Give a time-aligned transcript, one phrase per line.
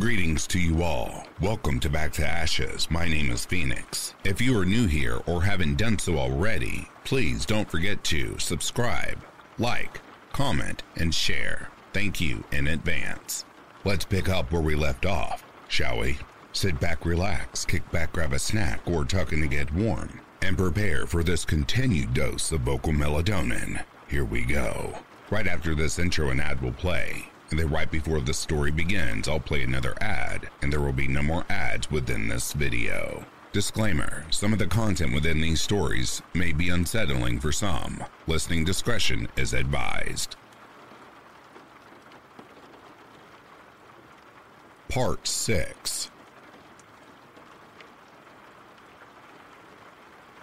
[0.00, 1.26] Greetings to you all.
[1.42, 2.90] Welcome to Back to Ashes.
[2.90, 4.14] My name is Phoenix.
[4.24, 9.18] If you are new here or haven't done so already, please don't forget to subscribe,
[9.58, 10.00] like,
[10.32, 11.68] comment, and share.
[11.92, 13.44] Thank you in advance.
[13.84, 16.16] Let's pick up where we left off, shall we?
[16.54, 20.56] Sit back, relax, kick back, grab a snack, or tuck in to get warm, and
[20.56, 23.84] prepare for this continued dose of vocal melatonin.
[24.08, 24.98] Here we go.
[25.28, 27.26] Right after this intro, and ad will play.
[27.50, 31.08] And then right before the story begins, I'll play another ad, and there will be
[31.08, 33.24] no more ads within this video.
[33.52, 38.04] Disclaimer Some of the content within these stories may be unsettling for some.
[38.28, 40.36] Listening discretion is advised.
[44.88, 46.10] Part 6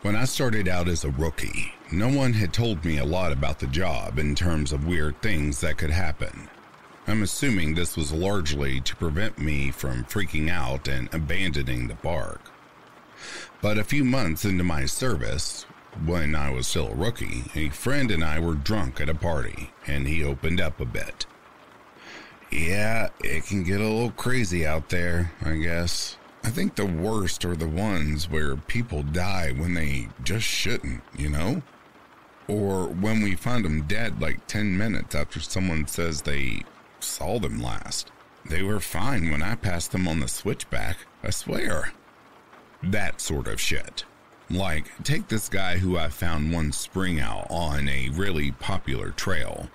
[0.01, 3.60] When I started out as a rookie, no one had told me a lot about
[3.60, 6.49] the job in terms of weird things that could happen.
[7.10, 12.52] I'm assuming this was largely to prevent me from freaking out and abandoning the park.
[13.62, 15.66] But a few months into my service,
[16.05, 19.72] when I was still a rookie, a friend and I were drunk at a party,
[19.88, 21.26] and he opened up a bit.
[22.52, 26.18] Yeah, it can get a little crazy out there, I guess.
[26.44, 31.30] I think the worst are the ones where people die when they just shouldn't, you
[31.30, 31.62] know?
[32.50, 36.63] Or when we find them dead like 10 minutes after someone says they
[36.99, 38.12] saw them last.
[38.49, 41.91] They were fine when I passed them on the switchback, I swear.
[42.81, 44.05] That sort of shit.
[44.49, 49.67] Like, take this guy who I found one spring out on a really popular trail.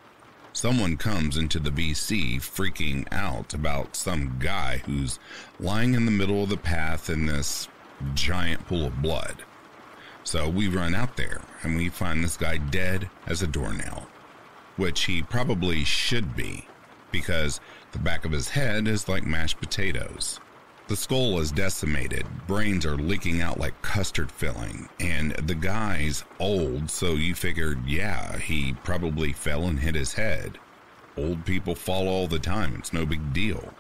[0.55, 5.19] Someone comes into the VC freaking out about some guy who's
[5.61, 7.69] lying in the middle of the path in this
[8.15, 9.45] giant pool of blood.
[10.25, 14.09] So we run out there and we find this guy dead as a doornail,
[14.77, 16.67] which he probably should be
[17.13, 17.61] because
[17.93, 20.41] the back of his head is like mashed potatoes.
[20.89, 26.91] The skull is decimated, brains are leaking out like custard filling, and the guy's old,
[26.91, 30.59] so you figured, yeah, he probably fell and hit his head.
[31.17, 33.73] Old people fall all the time, it's no big deal.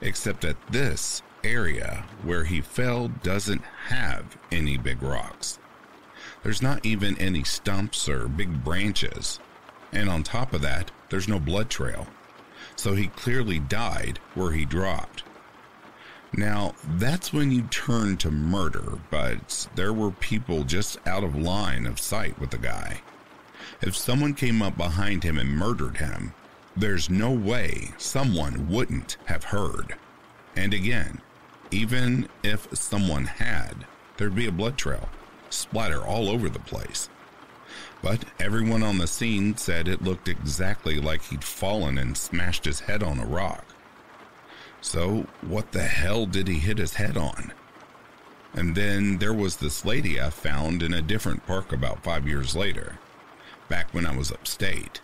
[0.00, 5.58] Except at this area where he fell doesn't have any big rocks.
[6.42, 9.40] There's not even any stumps or big branches.
[9.92, 12.06] And on top of that, there's no blood trail.
[12.76, 15.22] So he clearly died where he dropped.
[16.36, 21.86] Now, that's when you turn to murder, but there were people just out of line
[21.86, 23.02] of sight with the guy.
[23.80, 26.34] If someone came up behind him and murdered him,
[26.76, 29.94] there's no way someone wouldn't have heard.
[30.56, 31.20] And again,
[31.70, 33.86] even if someone had,
[34.16, 35.08] there'd be a blood trail,
[35.50, 37.08] splatter all over the place.
[38.04, 42.80] But everyone on the scene said it looked exactly like he'd fallen and smashed his
[42.80, 43.64] head on a rock.
[44.82, 47.54] So, what the hell did he hit his head on?
[48.52, 52.54] And then there was this lady I found in a different park about five years
[52.54, 52.98] later,
[53.70, 55.00] back when I was upstate.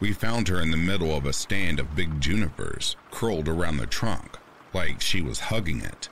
[0.00, 3.86] We found her in the middle of a stand of big junipers, curled around the
[3.86, 4.38] trunk,
[4.72, 6.08] like she was hugging it.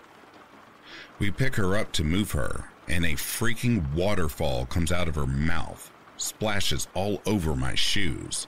[1.19, 5.27] We pick her up to move her, and a freaking waterfall comes out of her
[5.27, 8.47] mouth splashes all over my shoes.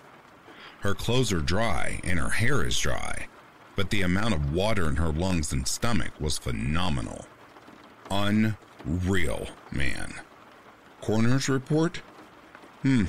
[0.81, 3.27] Her clothes are dry and her hair is dry,
[3.77, 7.27] but the amount of water in her lungs and stomach was phenomenal.
[8.11, 10.15] Unreal, man.
[11.01, 12.03] Coroner's report?
[12.83, 13.05] Hmm.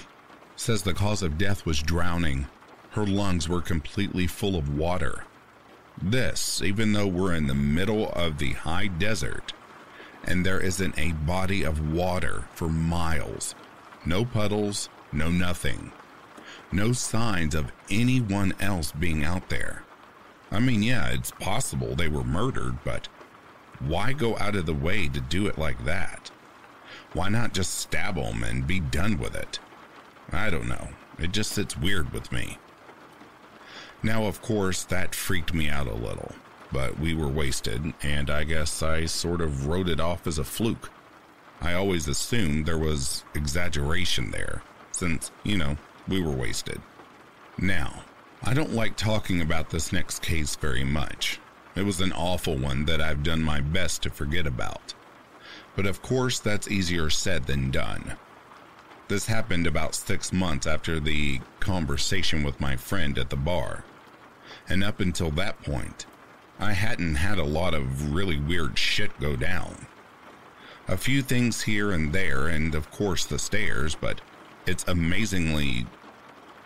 [0.56, 2.48] Says the cause of death was drowning.
[2.92, 5.26] Her lungs were completely full of water.
[6.02, 9.54] This, even though we're in the middle of the high desert,
[10.24, 13.56] and there isn't a body of water for miles
[14.10, 15.92] no puddles, no nothing.
[16.72, 19.84] No signs of anyone else being out there.
[20.52, 23.08] I mean, yeah, it's possible they were murdered, but
[23.80, 26.32] why go out of the way to do it like that?
[27.14, 29.60] Why not just stab them and be done with it?
[30.32, 30.90] I don't know.
[31.20, 32.58] It just sits weird with me.
[34.02, 36.34] Now, of course, that freaked me out a little,
[36.72, 40.44] but we were wasted, and I guess I sort of wrote it off as a
[40.44, 40.90] fluke.
[41.62, 44.62] I always assumed there was exaggeration there,
[44.92, 45.78] since, you know,
[46.08, 46.82] we were wasted.
[47.58, 48.04] Now,
[48.42, 51.40] I don't like talking about this next case very much.
[51.76, 54.94] It was an awful one that I've done my best to forget about.
[55.76, 58.18] But of course, that's easier said than done.
[59.10, 63.84] This happened about six months after the conversation with my friend at the bar.
[64.68, 66.06] And up until that point,
[66.60, 69.88] I hadn't had a lot of really weird shit go down.
[70.90, 74.22] A few things here and there, and of course the stairs, but
[74.66, 75.86] it's amazingly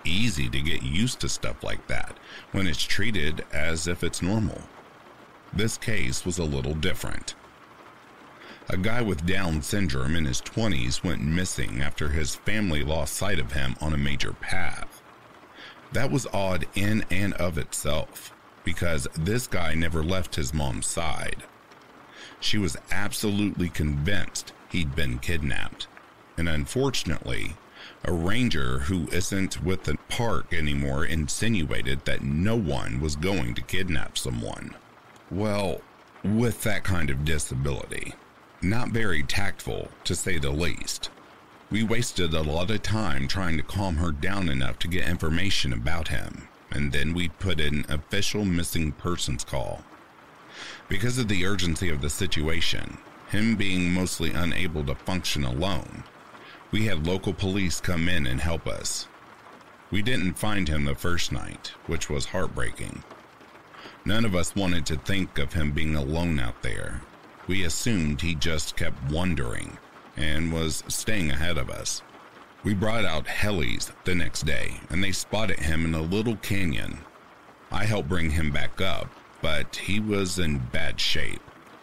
[0.05, 2.17] easy to get used to stuff like that
[2.53, 4.61] when it's treated as if it's normal.
[5.51, 7.35] this case was a little different.
[8.69, 13.39] A guy with Down syndrome in his 20s went missing after his family lost sight
[13.39, 15.03] of him on a major path.
[15.91, 18.33] That was odd in and of itself,
[18.63, 21.43] because this guy never left his mom's side.
[22.43, 25.87] She was absolutely convinced he'd been kidnapped,
[26.37, 27.55] and unfortunately,
[28.03, 33.61] a ranger who isn't with the park anymore insinuated that no one was going to
[33.61, 34.75] kidnap someone.
[35.31, 35.79] Well,
[36.21, 38.13] with that kind of disability.
[38.61, 41.11] Not very tactful, to say the least.
[41.71, 45.71] We wasted a lot of time trying to calm her down enough to get information
[45.71, 49.81] about him, and then we put in an official missing persons call.
[50.93, 52.99] Because of the urgency of the situation,
[53.29, 56.03] him being mostly unable to function alone,
[56.69, 59.07] we had local police come in and help us.
[59.89, 63.03] We didn't find him the first night, which was heartbreaking.
[64.05, 67.01] None of us wanted to think of him being alone out there.
[67.47, 69.79] We assumed he just kept wandering
[70.15, 72.03] and was staying ahead of us.
[72.63, 76.99] We brought out helis the next day, and they spotted him in a little canyon.
[77.71, 79.09] I helped bring him back up,
[79.43, 81.41] but he was in bad shape,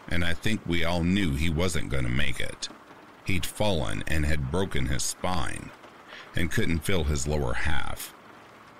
[0.09, 2.67] and I think we all knew he wasn't going to make it.
[3.23, 5.69] He'd fallen and had broken his spine,
[6.35, 8.15] and couldn't feel his lower half.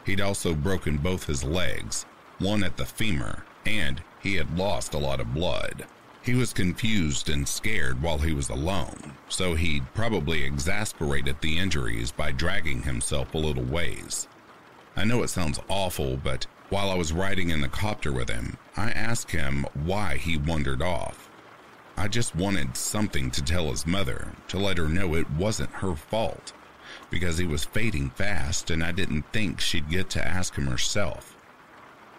[0.03, 2.07] He'd also broken both his legs,
[2.39, 5.85] one at the femur, and he had lost a lot of blood.
[6.23, 12.11] He was confused and scared while he was alone, so he'd probably exasperated the injuries
[12.11, 14.27] by dragging himself a little ways.
[14.95, 18.57] I know it sounds awful, but while I was riding in the copter with him,
[18.77, 21.29] I asked him why he wandered off.
[21.97, 25.95] I just wanted something to tell his mother, to let her know it wasn't her
[25.95, 26.53] fault,
[27.09, 31.37] because he was fading fast and I didn't think she'd get to ask him herself.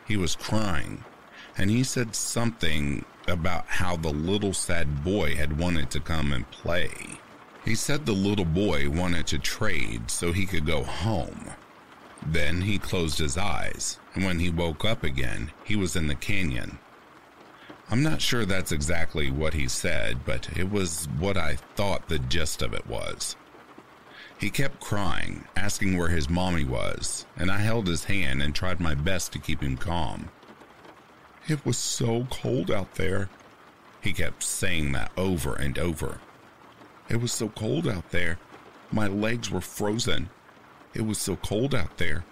[0.07, 1.03] He was crying,
[1.57, 6.49] and he said something about how the little sad boy had wanted to come and
[6.51, 6.93] play.
[7.65, 11.53] He said the little boy wanted to trade so he could go home.
[12.27, 16.15] Then he closed his eyes, and when he woke up again, he was in the
[16.15, 16.79] canyon.
[17.91, 22.19] I'm not sure that's exactly what he said, but it was what I thought the
[22.19, 23.37] gist of it was.
[24.39, 28.81] He kept crying, asking where his mommy was, and I held his hand and tried
[28.81, 30.31] my best to keep him calm.
[31.49, 33.29] It was so cold out there.
[34.01, 36.19] He kept saying that over and over.
[37.09, 38.39] It was so cold out there.
[38.91, 40.31] My legs were frozen.
[40.95, 42.25] It was so cold out there.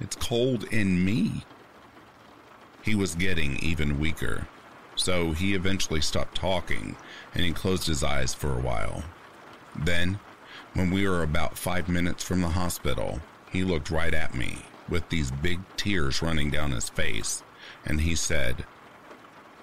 [0.00, 1.44] It's cold in me.
[2.82, 4.48] He was getting even weaker,
[4.96, 6.96] so he eventually stopped talking
[7.34, 9.04] and he closed his eyes for a while.
[9.76, 10.18] Then,
[10.74, 13.20] when we were about five minutes from the hospital,
[13.50, 17.42] he looked right at me with these big tears running down his face
[17.84, 18.64] and he said,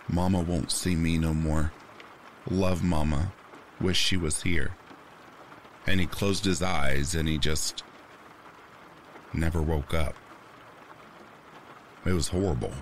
[0.08, 1.72] Mama won't see me no more.
[2.50, 3.32] Love Mama.
[3.80, 4.72] Wish she was here.
[5.86, 7.84] And he closed his eyes and he just
[9.34, 10.16] never woke up.
[12.06, 12.74] It was horrible.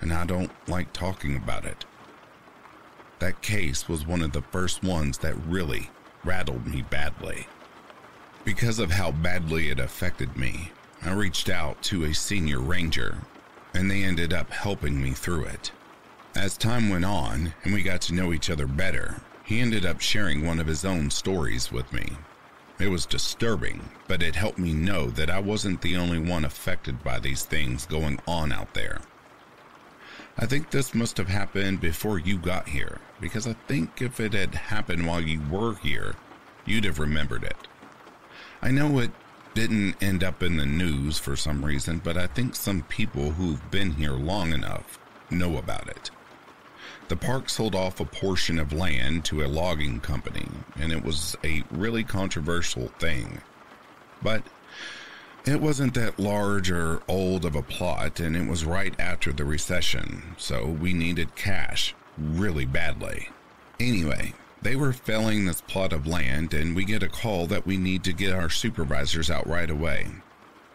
[0.00, 1.84] And I don't like talking about it.
[3.18, 5.90] That case was one of the first ones that really
[6.24, 7.46] rattled me badly.
[8.44, 13.18] Because of how badly it affected me, I reached out to a senior ranger
[13.74, 15.70] and they ended up helping me through it.
[16.34, 20.00] As time went on and we got to know each other better, he ended up
[20.00, 22.16] sharing one of his own stories with me.
[22.80, 27.04] It was disturbing, but it helped me know that I wasn't the only one affected
[27.04, 29.02] by these things going on out there.
[30.38, 34.32] I think this must have happened before you got here, because I think if it
[34.32, 36.14] had happened while you were here,
[36.64, 37.68] you'd have remembered it.
[38.62, 39.10] I know it
[39.52, 43.70] didn't end up in the news for some reason, but I think some people who've
[43.70, 46.10] been here long enough know about it.
[47.10, 50.46] The park sold off a portion of land to a logging company,
[50.78, 53.40] and it was a really controversial thing.
[54.22, 54.44] But
[55.44, 59.44] it wasn't that large or old of a plot, and it was right after the
[59.44, 63.30] recession, so we needed cash really badly.
[63.80, 67.76] Anyway, they were felling this plot of land, and we get a call that we
[67.76, 70.06] need to get our supervisors out right away.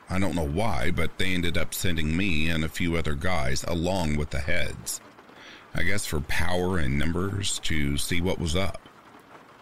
[0.09, 3.63] I don't know why, but they ended up sending me and a few other guys
[3.69, 4.99] along with the heads.
[5.77, 8.87] I guess for power and numbers to see what was up.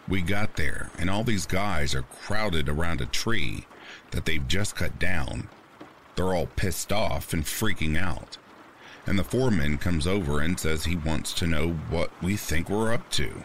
[0.08, 3.66] We got there, and all these guys are crowded around a tree
[4.12, 5.50] that they've just cut down.
[6.16, 8.38] They're all pissed off and freaking out.
[9.08, 12.94] And the foreman comes over and says he wants to know what we think we're
[12.94, 13.44] up to.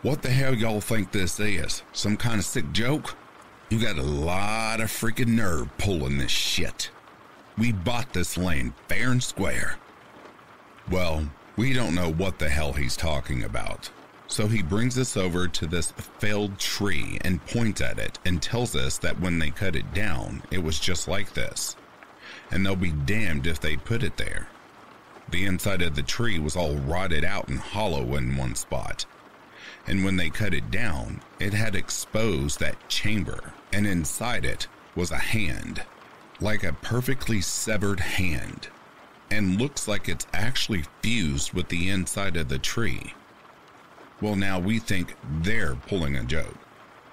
[0.00, 1.82] What the hell y'all think this is?
[1.92, 3.16] Some kind of sick joke?
[3.68, 6.90] You got a lot of freaking nerve pulling this shit.
[7.58, 9.76] We bought this land fair and square.
[10.90, 13.90] Well, We don't know what the hell he's talking about.
[14.28, 18.76] So he brings us over to this failed tree and points at it and tells
[18.76, 21.74] us that when they cut it down, it was just like this.
[22.52, 24.46] And they'll be damned if they put it there.
[25.30, 29.04] The inside of the tree was all rotted out and hollow in one spot.
[29.84, 35.10] And when they cut it down, it had exposed that chamber, and inside it was
[35.10, 35.82] a hand,
[36.40, 38.68] like a perfectly severed hand,
[39.30, 43.14] and looks like it's actually fused with the inside of the tree.
[44.20, 46.56] Well, now we think they're pulling a joke.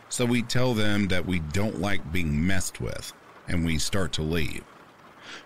[0.10, 3.14] So we tell them that we don't like being messed with,
[3.48, 4.64] and we start to leave.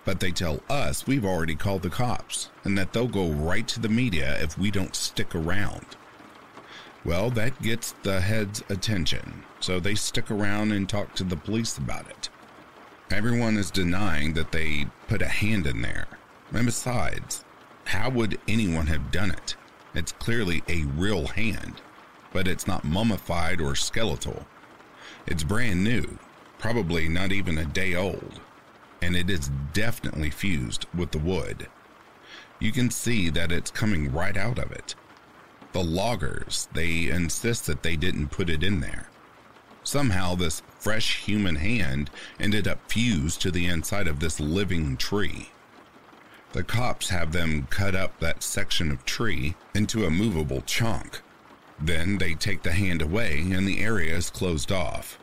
[0.06, 3.80] But they tell us we've already called the cops and that they'll go right to
[3.80, 5.86] the media if we don't stick around.
[7.06, 11.78] Well, that gets the head's attention, so they stick around and talk to the police
[11.78, 12.30] about it.
[13.10, 16.08] Everyone is denying that they put a hand in there.
[16.52, 17.44] And besides,
[17.86, 19.56] how would anyone have done it?
[19.94, 21.82] It's clearly a real hand,
[22.32, 24.46] but it's not mummified or skeletal.
[25.26, 26.18] It's brand new,
[26.58, 28.40] probably not even a day old,
[29.02, 31.68] and it is definitely fused with the wood.
[32.60, 34.96] You can see that it's coming right out of it.
[35.72, 39.08] The loggers, they insist that they didn't put it in there.
[39.84, 45.50] Somehow, this fresh human hand ended up fused to the inside of this living tree.
[46.52, 51.22] The cops have them cut up that section of tree into a movable chunk.
[51.80, 55.20] Then they take the hand away and the area is closed off.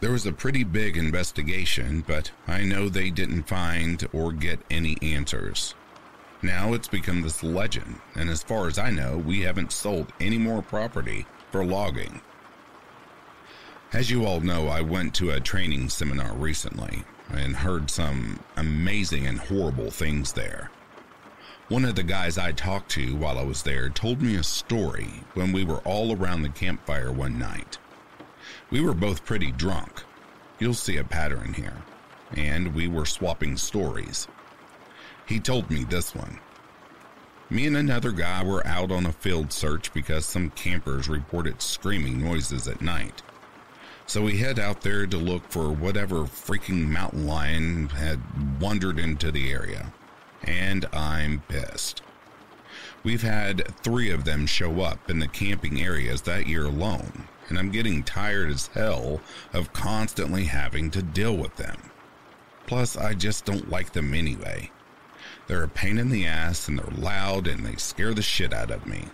[0.00, 4.96] There was a pretty big investigation, but I know they didn't find or get any
[5.00, 5.74] answers.
[6.42, 10.38] Now it's become this legend, and as far as I know, we haven't sold any
[10.38, 12.20] more property for logging.
[13.92, 19.26] As you all know, I went to a training seminar recently, and heard some amazing
[19.26, 20.70] and horrible things there.
[21.68, 25.08] One of the guys I talked to while I was there told me a story
[25.34, 27.78] when we were all around the campfire one night.
[28.70, 30.02] We were both pretty drunk.
[30.58, 31.76] You'll see a pattern here.
[32.36, 34.28] And we were swapping stories.
[35.26, 36.40] He told me this one.
[37.48, 42.22] Me and another guy were out on a field search because some campers reported screaming
[42.22, 43.22] noises at night.
[44.12, 48.20] So we head out there to look for whatever freaking mountain lion had
[48.60, 49.90] wandered into the area.
[50.42, 52.02] And I'm pissed.
[53.04, 57.58] We've had three of them show up in the camping areas that year alone, and
[57.58, 59.22] I'm getting tired as hell
[59.54, 61.78] of constantly having to deal with them.
[62.66, 64.70] Plus, I just don't like them anyway.
[65.46, 68.70] They're a pain in the ass and they're loud and they scare the shit out
[68.70, 69.06] of me.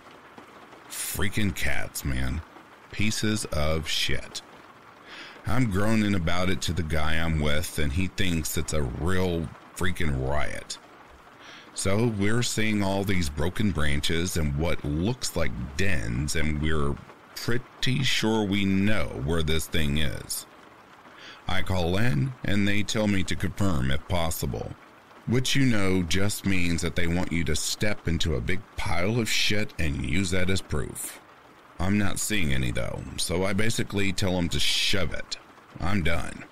[0.89, 2.43] Freaking cats, man.
[2.91, 4.43] Pieces of shit.
[5.49, 9.49] I'm groaning about it to the guy I'm with, and he thinks it's a real
[9.75, 10.77] freaking riot.
[11.73, 16.95] So we're seeing all these broken branches and what looks like dens, and we're
[17.35, 20.45] pretty sure we know where this thing is.
[21.49, 24.73] I call in, and they tell me to confirm if possible,
[25.27, 29.19] which you know just means that they want you to step into a big pile
[29.19, 31.21] of shit and use that as proof.
[31.79, 35.39] I'm not seeing any though, so I basically tell them to shove it.
[35.81, 36.45] I'm done.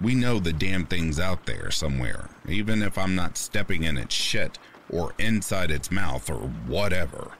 [0.00, 4.14] We know the damn thing's out there somewhere, even if I'm not stepping in its
[4.14, 4.58] shit
[4.90, 7.32] or inside its mouth or whatever.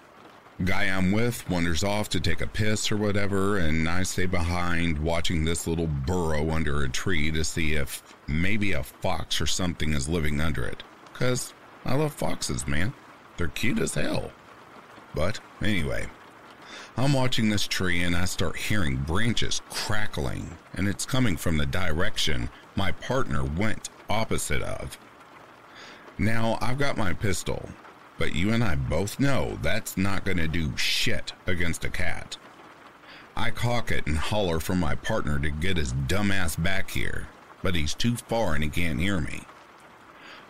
[0.65, 5.01] Guy I'm with wanders off to take a piss or whatever, and I stay behind
[5.01, 9.93] watching this little burrow under a tree to see if maybe a fox or something
[9.93, 10.85] is living under it.
[11.13, 11.53] Because
[11.85, 12.95] I love foxes, man.
[13.37, 14.31] They're cute as hell.
[15.13, 16.07] But anyway,
[16.97, 21.67] I'm watching this tree and I start hearing branches crackling, and it's coming from the
[21.67, 24.97] direction my partner went opposite of.
[26.19, 27.69] Now, I've got my pistol,
[28.17, 32.37] but you and I both know that's not going to do shit against a cat.
[33.37, 37.27] I cock it and holler for my partner to get his dumbass back here,
[37.61, 39.43] but he's too far and he can't hear me.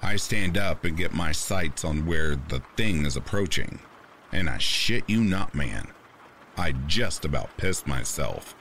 [0.02, 3.78] I stand up and get my sights on where the thing is approaching,
[4.30, 5.93] and I shit you not, man.
[6.56, 8.54] I just about pissed myself.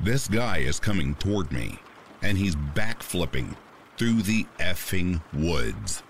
[0.00, 1.78] This guy is coming toward me,
[2.22, 3.56] and he's backflipping
[3.96, 6.02] through the effing woods.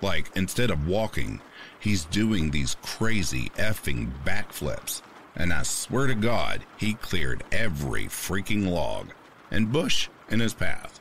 [0.00, 1.40] Like, instead of walking,
[1.78, 5.00] he's doing these crazy effing backflips.
[5.36, 9.12] And I swear to God, he cleared every freaking log
[9.50, 11.00] and bush in his path.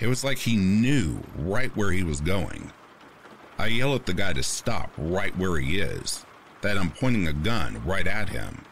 [0.00, 2.72] It was like he knew right where he was going.
[3.58, 6.24] I yell at the guy to stop right where he is,
[6.64, 8.64] that I'm pointing a gun right at him.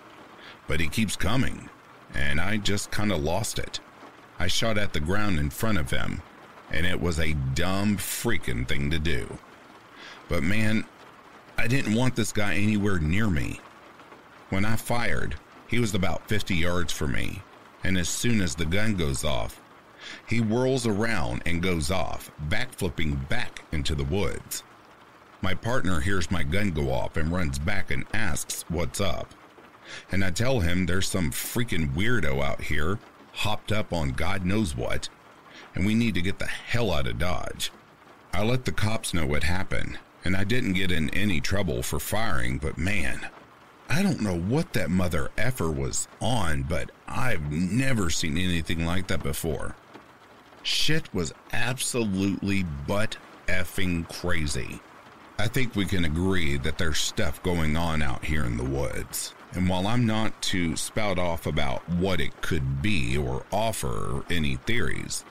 [0.66, 1.68] But he keeps coming,
[2.14, 3.80] and I just kind of lost it.
[4.38, 6.22] I shot at the ground in front of him,
[6.70, 9.36] and it was a dumb freaking thing to do.
[10.30, 10.86] But man,
[11.58, 13.60] I didn't want this guy anywhere near me.
[14.48, 15.34] When I fired,
[15.68, 17.42] he was about 50 yards from me,
[17.84, 19.60] and as soon as the gun goes off,
[20.26, 24.62] he whirls around and goes off, backflipping back into the woods.
[25.42, 29.34] My partner hears my gun go off and runs back and asks what's up.
[30.12, 33.00] And I tell him there's some freaking weirdo out here,
[33.32, 35.08] hopped up on God knows what,
[35.74, 37.72] and we need to get the hell out of Dodge.
[38.32, 41.98] I let the cops know what happened, and I didn't get in any trouble for
[41.98, 43.28] firing, but man,
[43.88, 49.08] I don't know what that mother effer was on, but I've never seen anything like
[49.08, 49.74] that before.
[50.62, 53.16] Shit was absolutely butt
[53.48, 54.80] effing crazy.
[55.42, 59.34] I think we can agree that there's stuff going on out here in the woods.
[59.54, 64.54] And while I'm not to spout off about what it could be or offer any
[64.54, 65.24] theories,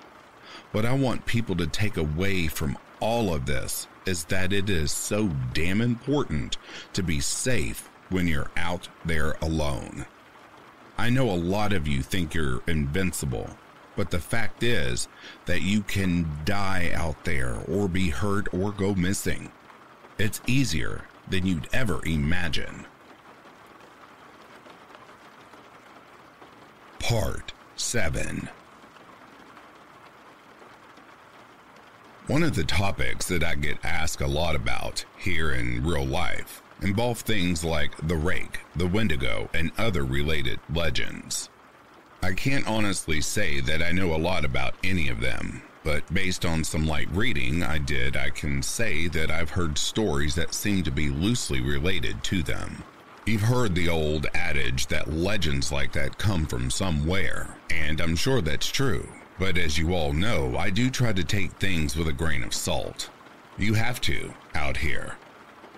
[0.73, 4.91] what I want people to take away from all of this is that it is
[4.91, 6.57] so damn important
[6.91, 10.05] to be safe when you're out there alone.
[10.97, 13.49] I know a lot of you think you're invincible,
[13.95, 15.07] but the fact is
[15.45, 19.49] that you can die out there or be hurt or go missing.
[20.23, 22.85] It's easier than you'd ever imagine.
[26.99, 28.47] Part 7
[32.27, 36.61] One of the topics that I get asked a lot about here in real life
[36.83, 41.49] involve things like the rake, the wendigo, and other related legends.
[42.21, 46.45] I can't honestly say that I know a lot about any of them, but based
[46.45, 50.83] on some light reading I did, I can say that I've heard stories that seem
[50.83, 52.83] to be loosely related to them.
[53.25, 58.41] You've heard the old adage that legends like that come from somewhere, and I'm sure
[58.41, 59.07] that's true.
[59.39, 62.53] But as you all know, I do try to take things with a grain of
[62.53, 63.09] salt.
[63.57, 65.17] You have to, out here.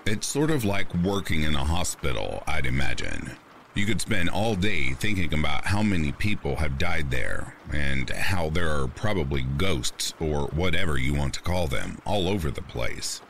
[0.06, 3.38] It's sort of like working in a hospital, I'd imagine.
[3.76, 8.50] You could spend all day thinking about how many people have died there and how
[8.50, 13.22] there are probably ghosts or whatever you want to call them all over the place.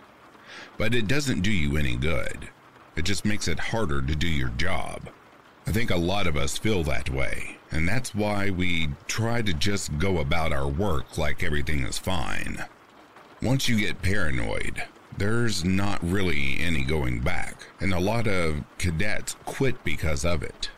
[0.78, 2.50] But it doesn't do you any good.
[2.98, 5.10] It just makes it harder to do your job.
[5.66, 9.54] I think a lot of us feel that way, and that's why we try to
[9.54, 12.66] just go about our work like everything is fine.
[13.42, 14.84] Once you get paranoid,
[15.18, 17.53] there's not really any going back,
[17.84, 20.70] and a lot of cadets quit because of it.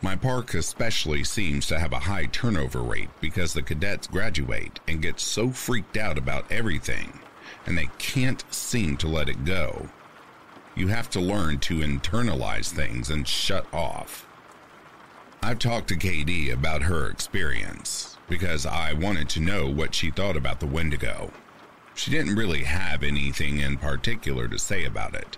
[0.00, 5.02] My park especially seems to have a high turnover rate because the cadets graduate and
[5.02, 7.18] get so freaked out about everything,
[7.66, 9.88] and they can't seem to let it go.
[10.76, 14.24] You have to learn to internalize things and shut off.
[15.42, 20.36] I've talked to KD about her experience because I wanted to know what she thought
[20.36, 21.32] about the Wendigo.
[21.96, 25.36] She didn't really have anything in particular to say about it.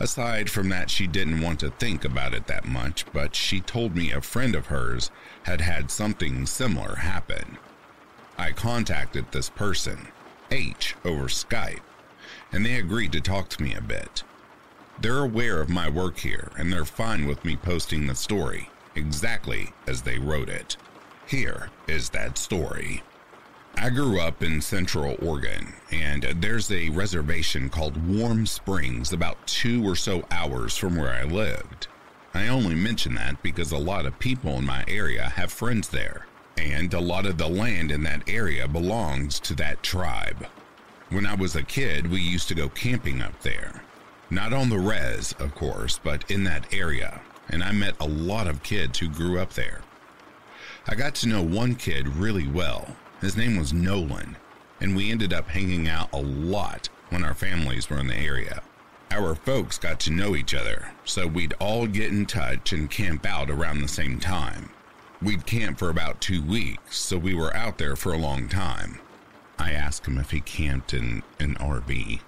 [0.00, 3.94] Aside from that, she didn't want to think about it that much, but she told
[3.94, 5.10] me a friend of hers
[5.44, 7.58] had had something similar happen.
[8.36, 10.08] I contacted this person,
[10.50, 11.82] H, over Skype,
[12.50, 14.24] and they agreed to talk to me a bit.
[15.00, 19.72] They're aware of my work here, and they're fine with me posting the story, exactly
[19.86, 20.76] as they wrote it.
[21.26, 23.02] Here is that story.
[23.76, 29.86] I grew up in Central Oregon, and there's a reservation called Warm Springs about two
[29.86, 31.88] or so hours from where I lived.
[32.32, 36.26] I only mention that because a lot of people in my area have friends there,
[36.56, 40.46] and a lot of the land in that area belongs to that tribe.
[41.10, 43.82] When I was a kid, we used to go camping up there.
[44.30, 48.46] Not on the res, of course, but in that area, and I met a lot
[48.46, 49.82] of kids who grew up there.
[50.86, 52.96] I got to know one kid really well.
[53.24, 54.36] His name was Nolan,
[54.82, 58.62] and we ended up hanging out a lot when our families were in the area.
[59.10, 63.24] Our folks got to know each other, so we'd all get in touch and camp
[63.24, 64.68] out around the same time.
[65.22, 69.00] We'd camp for about two weeks, so we were out there for a long time.
[69.58, 72.20] I asked him if he camped in an RV.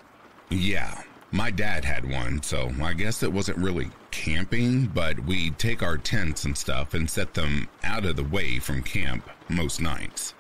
[0.49, 5.83] Yeah, my dad had one, so I guess it wasn't really camping, but we'd take
[5.83, 10.33] our tents and stuff and set them out of the way from camp most nights.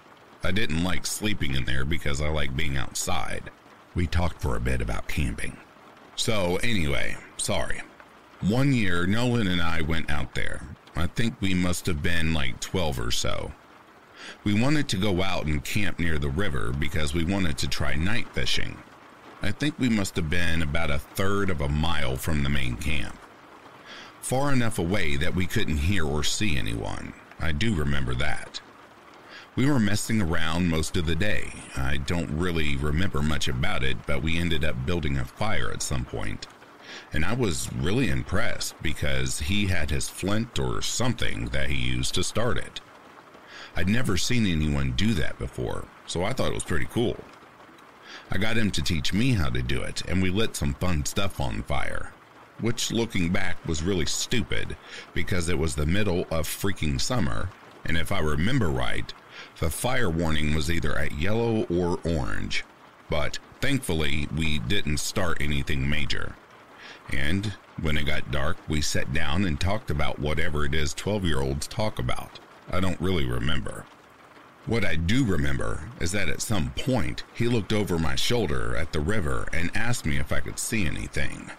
[0.42, 3.50] I didn't like sleeping in there because I like being outside.
[3.94, 5.56] We talked for a bit about camping.
[6.14, 7.82] So, anyway, sorry.
[8.40, 10.62] One year, Nolan and I went out there.
[10.94, 13.52] I think we must have been like 12 or so.
[14.44, 17.94] We wanted to go out and camp near the river because we wanted to try
[17.94, 18.76] night fishing.
[19.42, 22.76] I think we must have been about a third of a mile from the main
[22.76, 23.16] camp.
[24.20, 27.12] Far enough away that we couldn't hear or see anyone.
[27.38, 28.60] I do remember that.
[29.56, 31.50] We were messing around most of the day.
[31.76, 35.80] I don't really remember much about it, but we ended up building a fire at
[35.80, 36.46] some point.
[37.10, 42.14] And I was really impressed because he had his flint or something that he used
[42.16, 42.82] to start it.
[43.74, 47.16] I'd never seen anyone do that before, so I thought it was pretty cool.
[48.30, 51.06] I got him to teach me how to do it, and we lit some fun
[51.06, 52.12] stuff on fire.
[52.60, 54.76] Which, looking back, was really stupid
[55.14, 57.48] because it was the middle of freaking summer,
[57.86, 59.12] and if I remember right,
[59.58, 62.64] the fire warning was either at yellow or orange.
[63.08, 66.34] But thankfully, we didn't start anything major.
[67.10, 71.24] And when it got dark, we sat down and talked about whatever it is 12
[71.24, 72.38] year olds talk about.
[72.70, 73.86] I don't really remember.
[74.66, 78.92] What I do remember is that at some point he looked over my shoulder at
[78.92, 81.50] the river and asked me if I could see anything.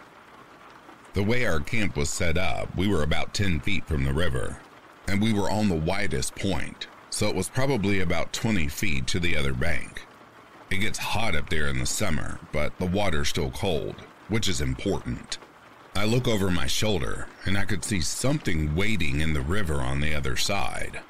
[1.14, 4.60] The way our camp was set up, we were about 10 feet from the river,
[5.08, 9.20] and we were on the widest point, so it was probably about 20 feet to
[9.20, 10.04] the other bank.
[10.70, 13.96] It gets hot up there in the summer, but the water's still cold,
[14.28, 15.40] which is important.
[15.96, 20.00] I look over my shoulder and I could see something wading in the river on
[20.00, 21.02] the other side.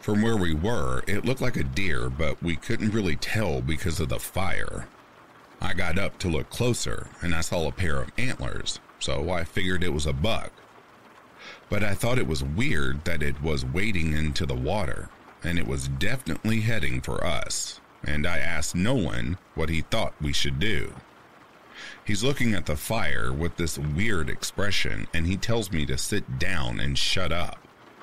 [0.00, 4.00] From where we were, it looked like a deer, but we couldn't really tell because
[4.00, 4.88] of the fire.
[5.60, 9.44] I got up to look closer and I saw a pair of antlers, so I
[9.44, 10.50] figured it was a buck.
[11.68, 15.10] But I thought it was weird that it was wading into the water,
[15.44, 20.32] and it was definitely heading for us, and I asked Nolan what he thought we
[20.32, 20.94] should do.
[22.04, 26.38] He's looking at the fire with this weird expression, and he tells me to sit
[26.38, 27.58] down and shut up.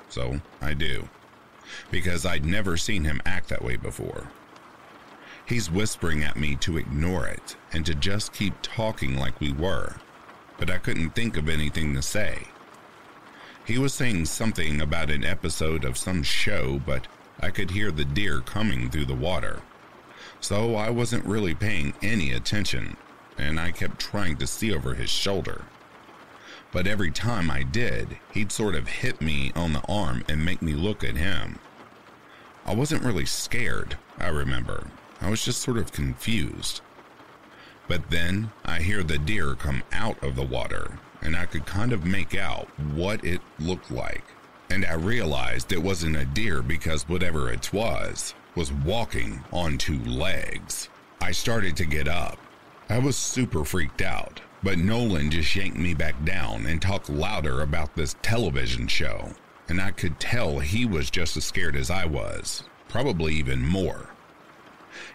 [0.08, 1.08] So I do,
[1.90, 4.28] because I'd never seen him act that way before.
[5.46, 9.96] He's whispering at me to ignore it and to just keep talking like we were,
[10.58, 12.38] but I couldn't think of anything to say.
[13.64, 17.06] He was saying something about an episode of some show, but
[17.40, 19.62] I could hear the deer coming through the water.
[20.40, 22.96] So I wasn't really paying any attention
[23.40, 25.64] and I kept trying to see over his shoulder.
[26.72, 30.62] But every time I did, he'd sort of hit me on the arm and make
[30.62, 31.58] me look at him.
[32.64, 34.86] I wasn't really scared, I remember.
[35.20, 36.82] I was just sort of confused.
[37.88, 41.92] But then I hear the deer come out of the water, and I could kind
[41.92, 44.24] of make out what it looked like.
[44.70, 50.02] And I realized it wasn't a deer because whatever it was was walking on two
[50.04, 50.88] legs.
[51.20, 52.38] I started to get up,
[52.90, 57.60] I was super freaked out, but Nolan just yanked me back down and talked louder
[57.62, 59.30] about this television show,
[59.68, 64.10] and I could tell he was just as scared as I was, probably even more.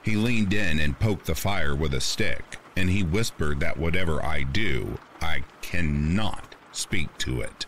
[0.03, 2.45] He leaned in and poked the fire with a stick,
[2.77, 7.65] and he whispered that whatever I do, I cannot speak to it.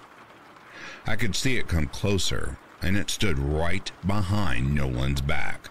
[1.08, 5.70] I could see it come closer, and it stood right behind Nolan's back.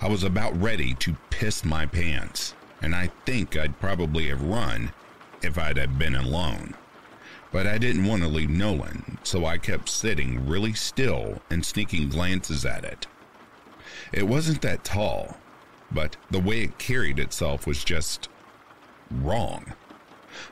[0.00, 4.92] I was about ready to piss my pants and I think I'd probably have run
[5.42, 6.74] if I'd have been alone.
[7.52, 12.08] But I didn't want to leave Nolan, so I kept sitting really still and sneaking
[12.08, 13.06] glances at it.
[14.12, 15.36] It wasn't that tall,
[15.90, 18.28] but the way it carried itself was just
[19.10, 19.72] wrong.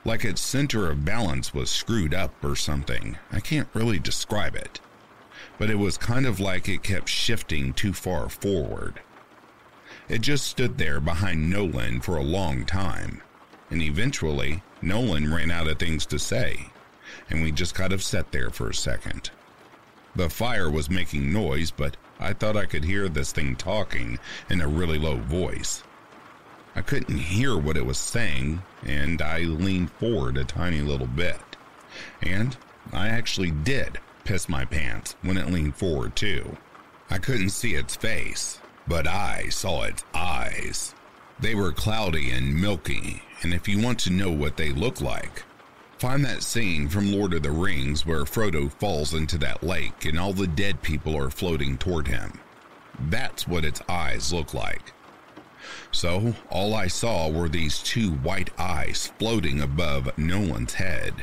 [0.09, 3.18] Like its center of balance was screwed up or something.
[3.31, 4.81] I can't really describe it.
[5.59, 9.03] But it was kind of like it kept shifting too far forward.
[10.09, 13.21] It just stood there behind Nolan for a long time,
[13.68, 16.71] and eventually Nolan ran out of things to say,
[17.29, 19.29] and we just kind of sat there for a second.
[20.16, 24.18] The fire was making noise, but I thought I could hear this thing talking
[24.49, 25.83] in a really low voice.
[26.74, 31.40] I couldn't hear what it was saying, and I leaned forward a tiny little bit.
[32.22, 32.57] And
[32.92, 36.57] I actually did piss my pants when it leaned forward, too.
[37.11, 40.94] I couldn't see its face, but I saw its eyes.
[41.40, 45.44] They were cloudy and milky, and if you want to know what they look like,
[45.98, 50.18] find that scene from Lord of the Rings where Frodo falls into that lake and
[50.18, 52.40] all the dead people are floating toward him.
[53.09, 54.92] That's what its eyes look like.
[55.90, 61.14] So, all I saw were these two white eyes floating above Nolan's head,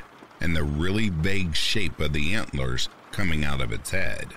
[0.41, 4.33] and the really vague shape of the antlers coming out of its head.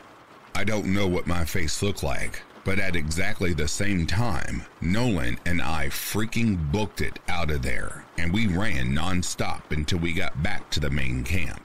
[0.55, 5.39] I don't know what my face looked like, but at exactly the same time, Nolan
[5.47, 10.43] and I freaking booked it out of there, and we ran nonstop until we got
[10.43, 11.63] back to the main camp.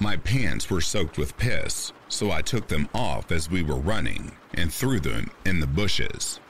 [0.00, 4.32] My pants were soaked with piss, so I took them off as we were running
[4.54, 6.40] and threw them in the bushes.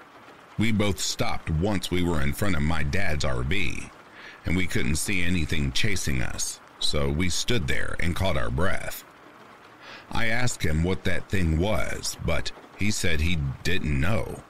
[0.59, 3.91] We both stopped once we were in front of my dad's RV,
[4.45, 9.05] and we couldn't see anything chasing us, so we stood there and caught our breath.
[10.11, 14.43] I asked him what that thing was, but he said he didn't know.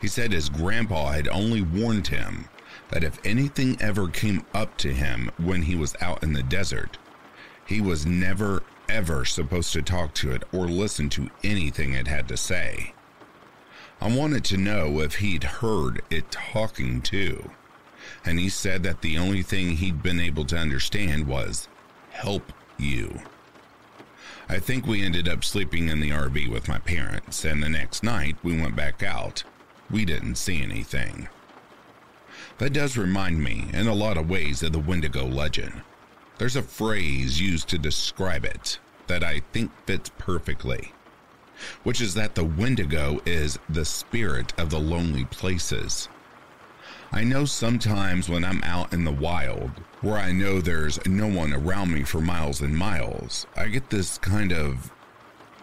[0.00, 2.48] He said his grandpa had only warned him
[2.88, 6.96] that if anything ever came up to him when he was out in the desert,
[7.66, 12.28] he was never ever supposed to talk to it or listen to anything it had
[12.28, 12.94] to say.
[14.00, 17.50] I wanted to know if he'd heard it talking too,
[18.24, 21.68] and he said that the only thing he'd been able to understand was
[22.10, 23.20] help you.
[24.48, 28.02] I think we ended up sleeping in the RV with my parents, and the next
[28.02, 29.42] night we went back out.
[29.90, 31.28] We didn't see anything.
[32.58, 35.82] That does remind me, in a lot of ways, of the Wendigo legend.
[36.38, 40.92] There's a phrase used to describe it that I think fits perfectly,
[41.82, 46.08] which is that the Wendigo is the spirit of the lonely places.
[47.12, 51.52] I know sometimes when I'm out in the wild, where I know there's no one
[51.52, 54.92] around me for miles and miles, I get this kind of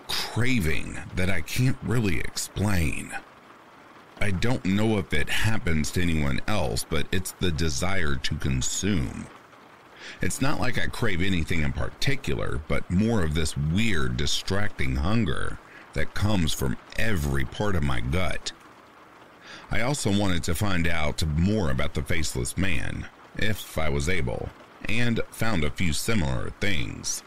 [0.07, 3.11] craving that I can't really explain.
[4.19, 9.27] I don't know if it happens to anyone else, but it's the desire to consume.
[10.21, 15.59] It's not like I crave anything in particular, but more of this weird, distracting hunger
[15.93, 18.51] that comes from every part of my gut.
[19.71, 24.49] I also wanted to find out more about the faceless man, if I was able,
[24.87, 27.23] and found a few similar things.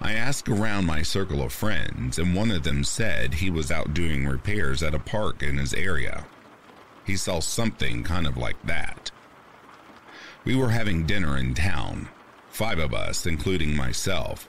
[0.00, 3.94] I asked around my circle of friends, and one of them said he was out
[3.94, 6.26] doing repairs at a park in his area.
[7.04, 9.10] He saw something kind of like that.
[10.44, 12.08] We were having dinner in town,
[12.50, 14.48] five of us, including myself.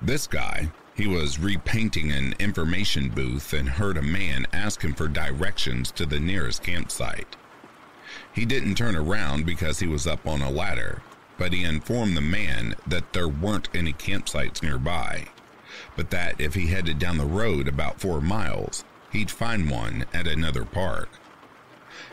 [0.00, 5.08] This guy, he was repainting an information booth and heard a man ask him for
[5.08, 7.36] directions to the nearest campsite.
[8.32, 11.02] He didn't turn around because he was up on a ladder,
[11.36, 15.26] but he informed the man that there weren't any campsites nearby,
[15.96, 18.82] but that if he headed down the road about four miles,
[19.12, 21.10] he'd find one at another park.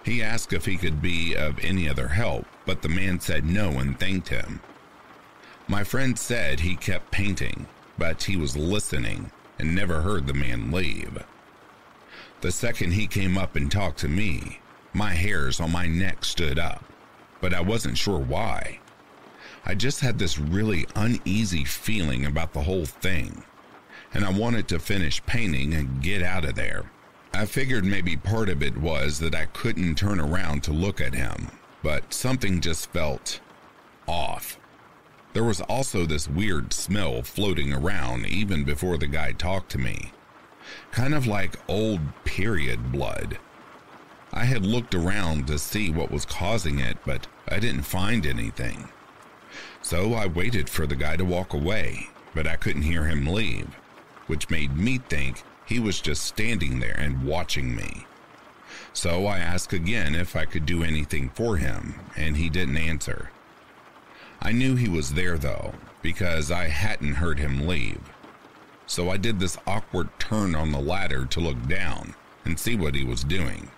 [0.04, 3.80] He asked if he could be of any other help, but the man said no
[3.80, 4.60] and thanked him.
[5.70, 10.72] My friend said he kept painting, but he was listening and never heard the man
[10.72, 11.24] leave.
[12.42, 14.60] The second he came up and talked to me,
[14.94, 16.84] my hairs on my neck stood up,
[17.42, 18.80] but I wasn't sure why.
[19.66, 23.44] I just had this really uneasy feeling about the whole thing,
[24.14, 26.84] and I wanted to finish painting and get out of there.
[27.34, 31.16] I figured maybe part of it was that I couldn't turn around to look at
[31.16, 31.48] him,
[31.82, 33.40] but something just felt
[34.08, 34.60] off.
[35.34, 40.12] There was also this weird smell floating around even before the guy talked to me.
[40.92, 43.40] Kind of like old period blood.
[44.32, 48.90] I had looked around to see what was causing it, but I didn't find anything.
[49.82, 53.76] So I waited for the guy to walk away, but I couldn't hear him leave,
[54.28, 58.06] which made me think he was just standing there and watching me.
[58.94, 63.30] So I asked again if I could do anything for him, and he didn't answer.
[64.46, 68.02] I knew he was there though, because I hadn't heard him leave.
[68.86, 72.94] So I did this awkward turn on the ladder to look down and see what
[72.94, 73.72] he was doing.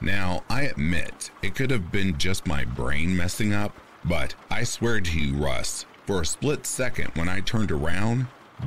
[0.00, 3.76] Now, I admit, it could have been just my brain messing up,
[4.06, 8.26] but I swear to you, Russ, for a split second when I turned around,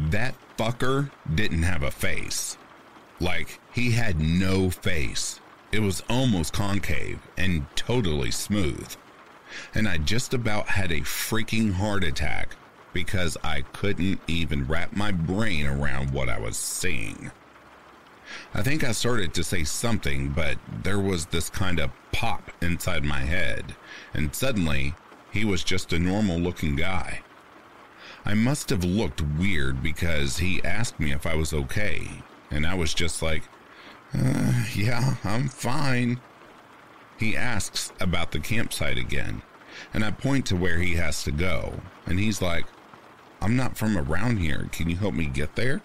[0.09, 2.57] that fucker didn't have a face.
[3.19, 5.39] Like, he had no face.
[5.71, 8.95] It was almost concave and totally smooth
[9.73, 12.55] and I just about had a freaking heart attack
[12.93, 17.31] because I couldn't even wrap my brain around what I was seeing.
[18.53, 23.03] I think I started to say something, but there was this kind of pop inside
[23.03, 23.75] my head,
[24.13, 24.93] and suddenly
[25.31, 27.21] he was just a normal looking guy.
[28.25, 32.07] I must have looked weird because he asked me if I was okay,
[32.49, 33.43] and I was just like,
[34.13, 36.19] uh, yeah, I'm fine.
[37.21, 39.43] He asks about the campsite again,
[39.93, 41.79] and I point to where he has to go.
[42.07, 42.65] And he's like,
[43.39, 44.67] I'm not from around here.
[44.71, 45.83] Can you help me get there?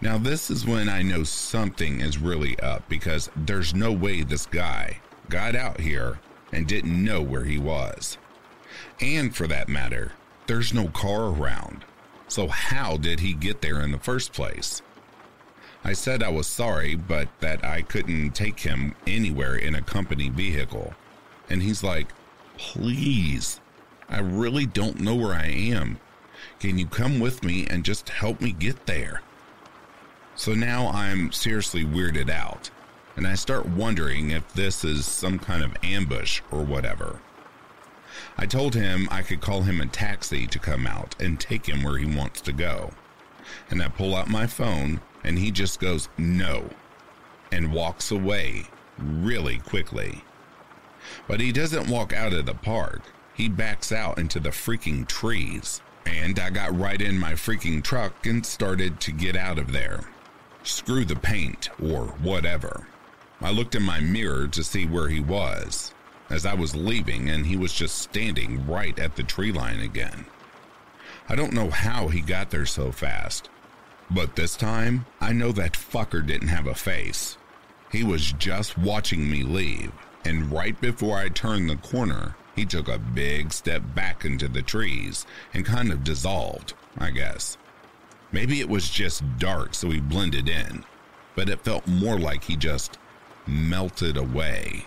[0.00, 4.46] Now, this is when I know something is really up because there's no way this
[4.46, 6.18] guy got out here
[6.50, 8.16] and didn't know where he was.
[9.02, 10.12] And for that matter,
[10.46, 11.84] there's no car around.
[12.26, 14.80] So, how did he get there in the first place?
[15.86, 20.30] I said I was sorry, but that I couldn't take him anywhere in a company
[20.30, 20.92] vehicle.
[21.48, 22.08] And he's like,
[22.58, 23.60] Please,
[24.08, 26.00] I really don't know where I am.
[26.58, 29.22] Can you come with me and just help me get there?
[30.34, 32.68] So now I'm seriously weirded out,
[33.14, 37.20] and I start wondering if this is some kind of ambush or whatever.
[38.36, 41.84] I told him I could call him a taxi to come out and take him
[41.84, 42.90] where he wants to go.
[43.70, 46.70] And I pull out my phone and he just goes, no,
[47.52, 48.64] and walks away
[48.98, 50.22] really quickly.
[51.28, 53.02] But he doesn't walk out of the park,
[53.34, 55.82] he backs out into the freaking trees.
[56.06, 60.04] And I got right in my freaking truck and started to get out of there.
[60.62, 62.86] Screw the paint or whatever.
[63.40, 65.92] I looked in my mirror to see where he was
[66.30, 70.26] as I was leaving, and he was just standing right at the tree line again.
[71.28, 73.48] I don't know how he got there so fast,
[74.10, 77.38] but this time I know that fucker didn't have a face.
[77.90, 79.92] He was just watching me leave,
[80.24, 84.62] and right before I turned the corner, he took a big step back into the
[84.62, 87.58] trees and kind of dissolved, I guess.
[88.32, 90.84] Maybe it was just dark, so he blended in,
[91.34, 92.98] but it felt more like he just
[93.46, 94.86] melted away.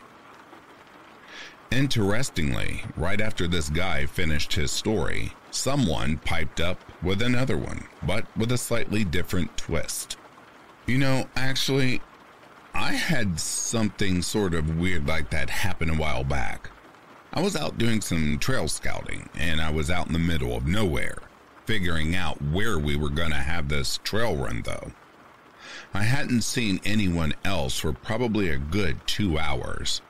[1.71, 8.25] Interestingly, right after this guy finished his story, someone piped up with another one, but
[8.35, 10.17] with a slightly different twist.
[10.87, 12.01] You know, actually,
[12.73, 16.71] I had something sort of weird like that happen a while back.
[17.31, 20.65] I was out doing some trail scouting, and I was out in the middle of
[20.65, 21.19] nowhere,
[21.65, 24.91] figuring out where we were going to have this trail run, though.
[25.93, 30.01] I hadn't seen anyone else for probably a good two hours,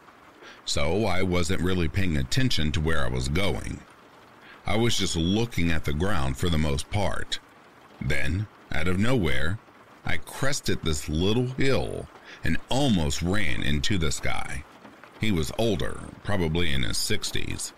[0.69, 3.79] so I wasn't really paying attention to where I was going.
[4.67, 7.39] I was just looking at the ground for the most part.
[7.99, 9.58] Then, out of nowhere,
[10.05, 12.08] I crested this little hill
[12.43, 14.63] and almost ran into this guy.
[15.19, 17.73] He was older, probably in his 60s,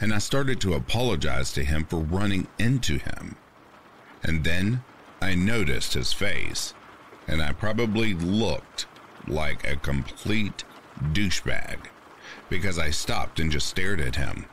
[0.00, 3.36] and I started to apologize to him for running into him.
[4.22, 4.82] And then
[5.20, 6.72] I noticed his face,
[7.28, 8.86] and I probably looked
[9.28, 10.64] like a complete
[11.12, 11.88] douchebag
[12.48, 14.46] because I stopped and just stared at him.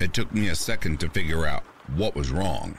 [0.00, 2.78] It took me a second to figure out what was wrong,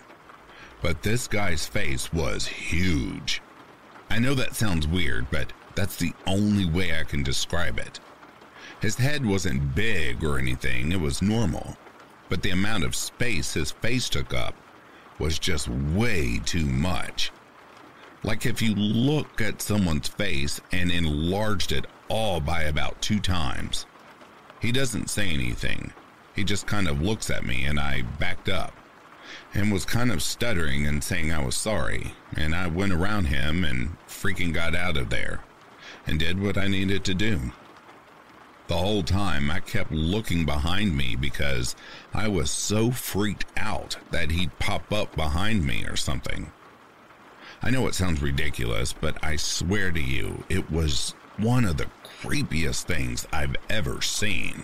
[0.82, 3.42] but this guy's face was huge.
[4.10, 8.00] I know that sounds weird, but that's the only way I can describe it.
[8.82, 11.78] His head wasn't big or anything, it was normal.
[12.30, 14.56] But the amount of space his face took up
[15.18, 17.32] was just way too much.
[18.24, 23.86] Like if you look at someone's face and enlarged it all by about two times.
[24.60, 25.94] He doesn't say anything.
[26.36, 28.74] He just kind of looks at me and I backed up
[29.54, 32.14] and was kind of stuttering and saying I was sorry.
[32.36, 35.44] And I went around him and freaking got out of there
[36.06, 37.52] and did what I needed to do.
[38.68, 41.76] The whole time I kept looking behind me because
[42.14, 46.52] I was so freaked out that he'd pop up behind me or something.
[47.64, 51.88] I know it sounds ridiculous, but I swear to you, it was one of the
[52.22, 54.64] creepiest things I've ever seen.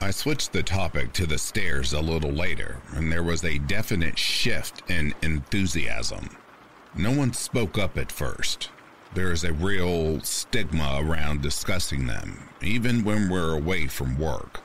[0.00, 4.18] I switched the topic to the stairs a little later, and there was a definite
[4.18, 6.36] shift in enthusiasm.
[6.94, 8.68] No one spoke up at first,
[9.14, 14.60] there is a real stigma around discussing them, even when we're away from work.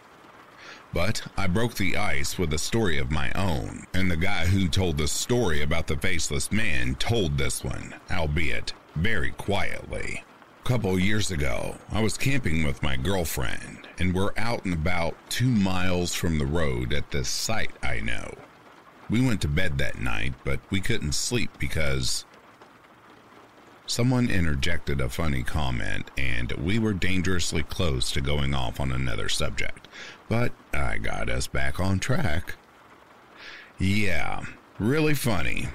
[0.94, 4.70] But I broke the ice with a story of my own, and the guy who
[4.70, 10.24] told the story about the faceless man told this one, albeit very quietly.
[10.68, 15.48] Couple years ago, I was camping with my girlfriend, and we're out and about two
[15.48, 18.34] miles from the road at this site I know.
[19.10, 22.26] We went to bed that night, but we couldn't sleep because
[23.86, 29.30] Someone interjected a funny comment, and we were dangerously close to going off on another
[29.30, 29.88] subject,
[30.28, 32.56] but I got us back on track.
[33.80, 34.44] Yeah,
[34.80, 35.70] really funny.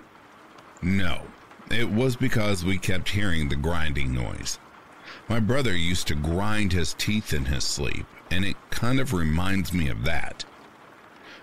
[0.83, 1.23] No,
[1.71, 4.59] it was because we kept hearing the grinding noise.
[5.29, 9.73] My brother used to grind his teeth in his sleep, and it kind of reminds
[9.73, 10.45] me of that.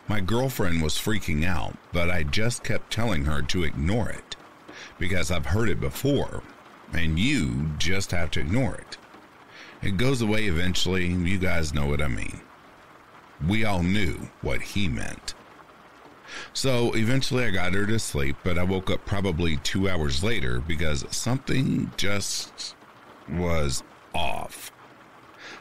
[0.07, 4.35] My girlfriend was freaking out, but I just kept telling her to ignore it
[4.97, 6.41] because I've heard it before
[6.93, 8.97] and you just have to ignore it.
[9.81, 12.41] It goes away eventually, you guys know what I mean.
[13.47, 15.33] We all knew what he meant.
[16.53, 20.59] So eventually I got her to sleep, but I woke up probably two hours later
[20.59, 22.75] because something just
[23.31, 24.71] was off.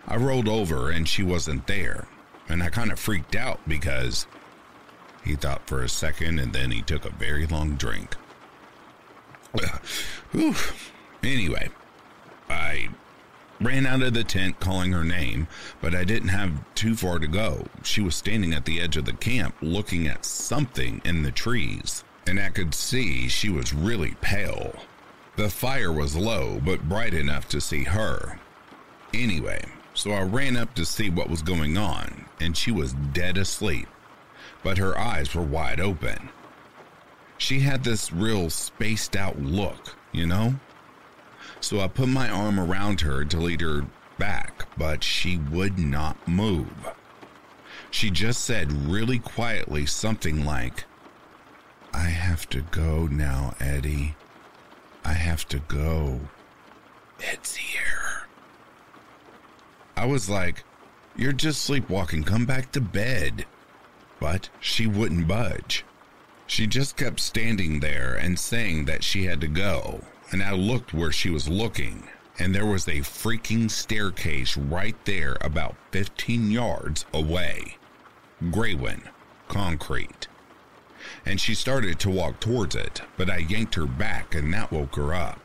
[0.06, 2.08] I rolled over and she wasn't there,
[2.48, 4.26] and I kind of freaked out because
[5.24, 8.14] he thought for a second and then he took a very long drink.
[11.20, 11.68] Anyway,
[12.48, 12.90] I
[13.60, 15.48] ran out of the tent calling her name,
[15.80, 17.66] but I didn't have too far to go.
[17.82, 22.04] She was standing at the edge of the camp looking at something in the trees,
[22.26, 24.76] and I could see she was really pale.
[25.38, 28.40] The fire was low, but bright enough to see her.
[29.14, 29.64] Anyway,
[29.94, 33.86] so I ran up to see what was going on, and she was dead asleep,
[34.64, 36.30] but her eyes were wide open.
[37.36, 40.58] She had this real spaced out look, you know?
[41.60, 43.86] so I put my arm around her to lead her
[44.18, 46.90] back, but she would not move.
[47.92, 50.82] She just said really quietly something like,
[51.94, 54.16] I have to go now, Eddie.
[55.08, 56.20] I have to go.
[57.18, 58.26] It's here.
[59.96, 60.64] I was like,
[61.16, 62.24] You're just sleepwalking.
[62.24, 63.46] Come back to bed.
[64.20, 65.86] But she wouldn't budge.
[66.46, 70.02] She just kept standing there and saying that she had to go.
[70.30, 72.06] And I looked where she was looking,
[72.38, 77.78] and there was a freaking staircase right there about 15 yards away.
[78.42, 79.00] Graywin,
[79.48, 80.28] concrete.
[81.24, 84.96] And she started to walk towards it, but I yanked her back and that woke
[84.96, 85.40] her up.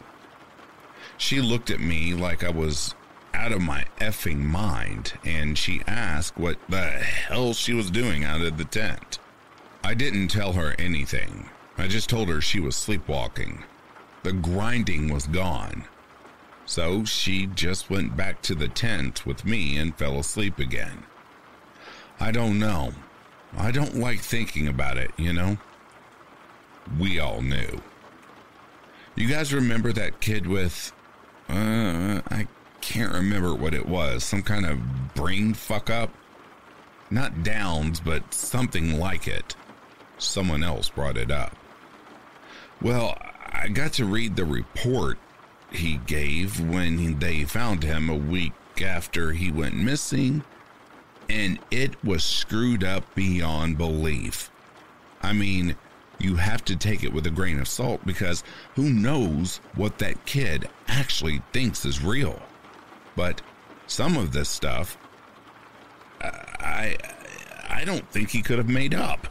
[1.17, 2.95] She looked at me like I was
[3.33, 8.41] out of my effing mind, and she asked what the hell she was doing out
[8.41, 9.19] of the tent.
[9.83, 11.49] I didn't tell her anything.
[11.77, 13.63] I just told her she was sleepwalking.
[14.23, 15.85] The grinding was gone.
[16.65, 21.03] So she just went back to the tent with me and fell asleep again.
[22.19, 22.93] I don't know.
[23.57, 25.57] I don't like thinking about it, you know?
[26.99, 27.81] We all knew.
[29.15, 30.91] You guys remember that kid with.
[31.47, 32.47] Uh, I
[32.81, 34.23] can't remember what it was.
[34.23, 36.09] Some kind of brain fuck up?
[37.11, 39.55] Not Downs, but something like it.
[40.17, 41.55] Someone else brought it up.
[42.81, 43.15] Well,
[43.51, 45.17] I got to read the report
[45.71, 50.43] he gave when they found him a week after he went missing,
[51.33, 54.51] and it was screwed up beyond belief.
[55.23, 55.75] I mean,
[56.19, 58.43] you have to take it with a grain of salt because
[58.75, 62.39] who knows what that kid actually thinks is real.
[63.15, 63.41] But
[63.87, 64.95] some of this stuff,
[66.21, 66.97] I,
[67.67, 69.27] I don't think he could have made up.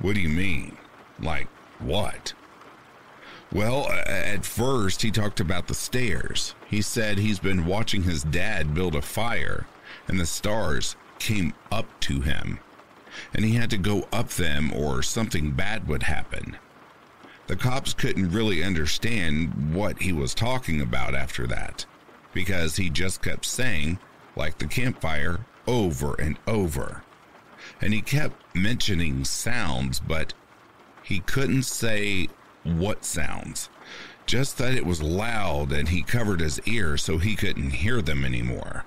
[0.00, 0.76] What do you mean?
[1.22, 1.46] Like
[1.78, 2.32] what?
[3.52, 6.54] Well, at first, he talked about the stairs.
[6.68, 9.66] He said he's been watching his dad build a fire,
[10.08, 12.58] and the stars came up to him,
[13.34, 16.56] and he had to go up them or something bad would happen.
[17.46, 21.84] The cops couldn't really understand what he was talking about after that,
[22.32, 23.98] because he just kept saying,
[24.36, 27.02] like the campfire, over and over
[27.80, 30.34] and he kept mentioning sounds, but
[31.02, 32.28] he couldn't say
[32.64, 33.68] what sounds.
[34.26, 38.24] Just that it was loud and he covered his ears so he couldn't hear them
[38.24, 38.84] anymore.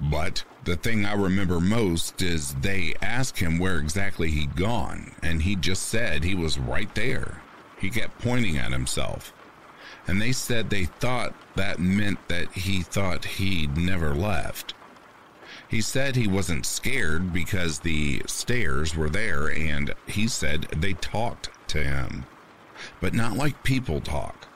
[0.00, 5.42] But the thing I remember most is they asked him where exactly he'd gone, and
[5.42, 7.42] he just said he was right there.
[7.78, 9.32] He kept pointing at himself.
[10.06, 14.74] And they said they thought that meant that he thought he'd never left.
[15.68, 21.50] He said he wasn't scared because the stairs were there and he said they talked
[21.68, 22.26] to him,
[23.00, 24.46] but not like people talk.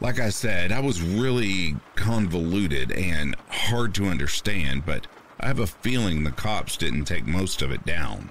[0.00, 5.06] Like I said, I was really convoluted and hard to understand, but
[5.40, 8.30] I have a feeling the cops didn't take most of it down.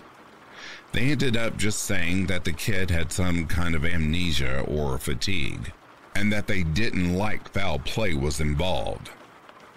[0.92, 5.72] They ended up just saying that the kid had some kind of amnesia or fatigue,
[6.16, 9.10] and that they didn't like foul play was involved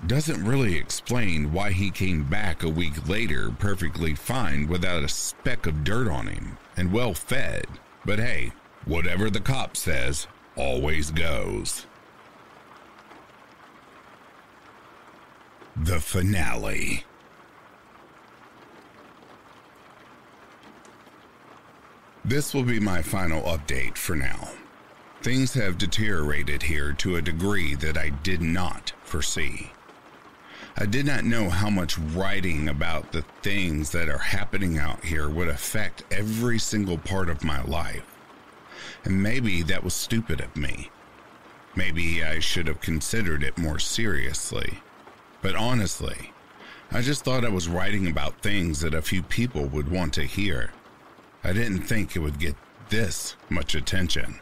[0.07, 5.66] doesn't really explain why he came back a week later perfectly fine without a speck
[5.66, 7.66] of dirt on him and well fed.
[8.05, 8.53] But hey,
[8.84, 10.26] whatever the cop says
[10.57, 11.86] always goes.
[15.76, 17.04] The finale.
[22.24, 24.48] This will be my final update for now.
[25.22, 29.70] Things have deteriorated here to a degree that I did not foresee.
[30.76, 35.28] I did not know how much writing about the things that are happening out here
[35.28, 38.15] would affect every single part of my life.
[39.07, 40.90] And maybe that was stupid of me.
[41.76, 44.80] Maybe I should have considered it more seriously.
[45.42, 46.32] But honestly,
[46.90, 50.24] I just thought I was writing about things that a few people would want to
[50.24, 50.72] hear.
[51.44, 52.57] I didn't think it would get
[52.88, 54.40] this much attention.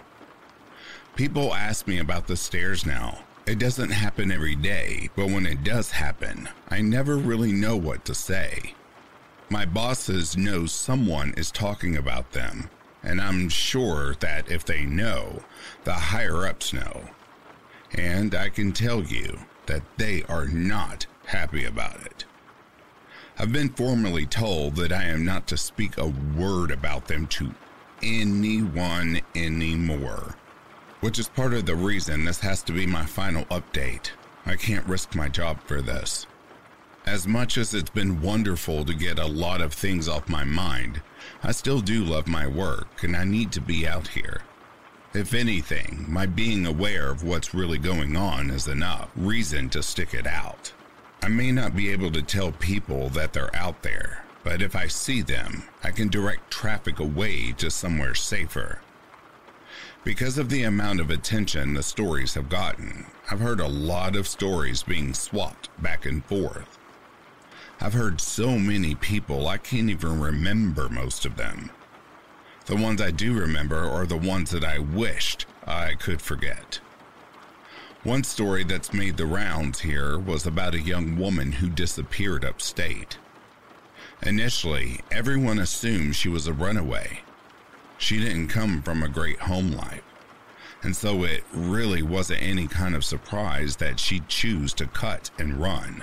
[1.15, 5.63] People ask me about the stairs now, it doesn't happen every day, but when it
[5.63, 8.75] does happen, I never really know what to say.
[9.51, 12.71] My bosses know someone is talking about them,
[13.05, 15.41] and I'm sure that if they know,
[15.85, 17.03] the higher ups know.
[17.93, 22.25] And I can tell you that they are not happy about it.
[23.39, 27.55] I've been formally told that I am not to speak a word about them to
[28.03, 30.37] anyone anymore
[31.05, 34.09] which is part of the reason this has to be my final update.
[34.47, 36.27] I can't risk my job for this.
[37.07, 41.03] As much as it's been wonderful to get a lot of things off my mind,
[41.43, 44.41] I still do love my work and I need to be out here.
[45.13, 50.15] If anything, my being aware of what's really going on is enough reason to stick
[50.15, 50.73] it out.
[51.23, 54.87] I may not be able to tell people that they're out there, but if I
[54.87, 58.81] see them, I can direct traffic away to somewhere safer.
[60.05, 64.27] Because of the amount of attention the stories have gotten, I've heard a lot of
[64.27, 66.79] stories being swapped back and forth.
[67.85, 71.69] I've heard so many people I can't even remember most of them.
[72.65, 76.81] The ones I do remember are the ones that I wished I could forget.
[78.03, 83.19] One story that's made the rounds here was about a young woman who disappeared upstate.
[84.23, 87.21] Initially, everyone assumed she was a runaway.
[87.99, 90.05] She didn't come from a great home life,
[90.83, 95.61] and so it really wasn't any kind of surprise that she'd choose to cut and
[95.61, 96.03] run.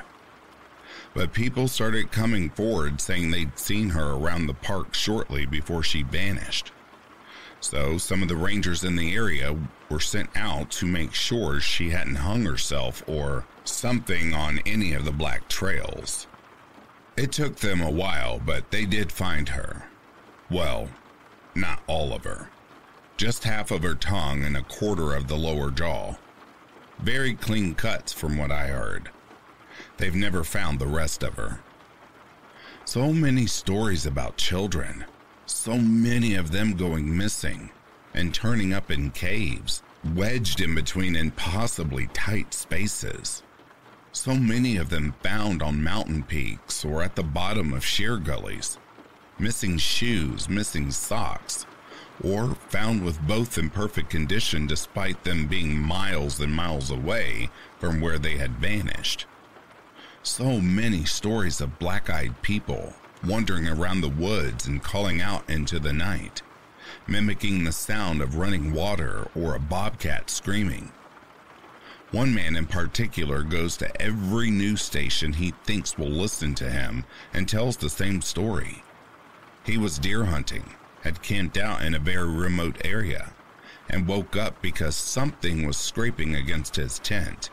[1.14, 6.04] But people started coming forward saying they'd seen her around the park shortly before she
[6.04, 6.72] vanished.
[7.60, 9.56] So some of the rangers in the area
[9.90, 15.06] were sent out to make sure she hadn't hung herself or something on any of
[15.06, 16.28] the black trails.
[17.18, 19.84] It took them a while, but they did find her.
[20.50, 20.90] Well,
[21.54, 22.50] not all of her.
[23.18, 26.16] Just half of her tongue and a quarter of the lower jaw.
[27.00, 29.12] Very clean cuts from what I heard.
[30.02, 31.60] They've never found the rest of her.
[32.86, 35.06] So many stories about children.
[35.46, 37.70] So many of them going missing
[38.16, 39.84] and turning up in caves,
[40.16, 43.44] wedged in between impossibly tight spaces.
[44.12, 48.80] So many of them found on mountain peaks or at the bottom of sheer gullies,
[49.38, 51.68] missing shoes, missing socks,
[52.24, 58.02] or found with both in perfect condition despite them being miles and miles away from
[58.02, 59.28] where they had vanished.
[60.24, 62.94] So many stories of black eyed people
[63.24, 66.44] wandering around the woods and calling out into the night,
[67.08, 70.92] mimicking the sound of running water or a bobcat screaming.
[72.12, 77.06] One man in particular goes to every news station he thinks will listen to him
[77.34, 78.84] and tells the same story.
[79.66, 83.34] He was deer hunting, had camped out in a very remote area,
[83.90, 87.50] and woke up because something was scraping against his tent.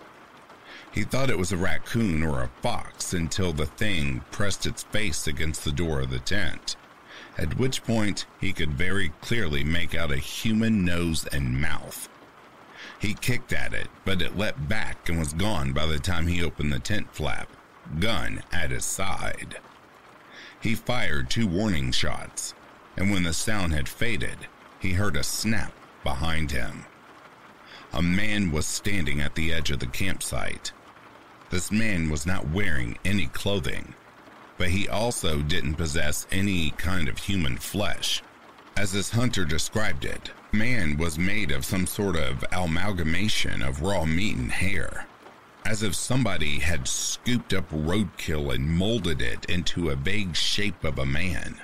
[0.99, 5.29] He thought it was a raccoon or a fox until the thing pressed its face
[5.29, 6.75] against the door of the tent,
[7.39, 12.09] at which point he could very clearly make out a human nose and mouth.
[12.99, 16.43] He kicked at it, but it leapt back and was gone by the time he
[16.43, 17.49] opened the tent flap,
[18.01, 19.59] gun at his side.
[20.61, 22.55] He fired two warning shots,
[22.97, 24.49] and when the sound had faded,
[24.81, 25.73] he heard a snap
[26.03, 26.87] behind him.
[27.93, 30.73] A man was standing at the edge of the campsite.
[31.51, 33.95] This man was not wearing any clothing,
[34.59, 38.23] but he also didn't possess any kind of human flesh.
[38.77, 44.05] As this hunter described it, man was made of some sort of amalgamation of raw
[44.05, 45.07] meat and hair,
[45.65, 50.99] as if somebody had scooped up roadkill and molded it into a vague shape of
[50.99, 51.57] a man.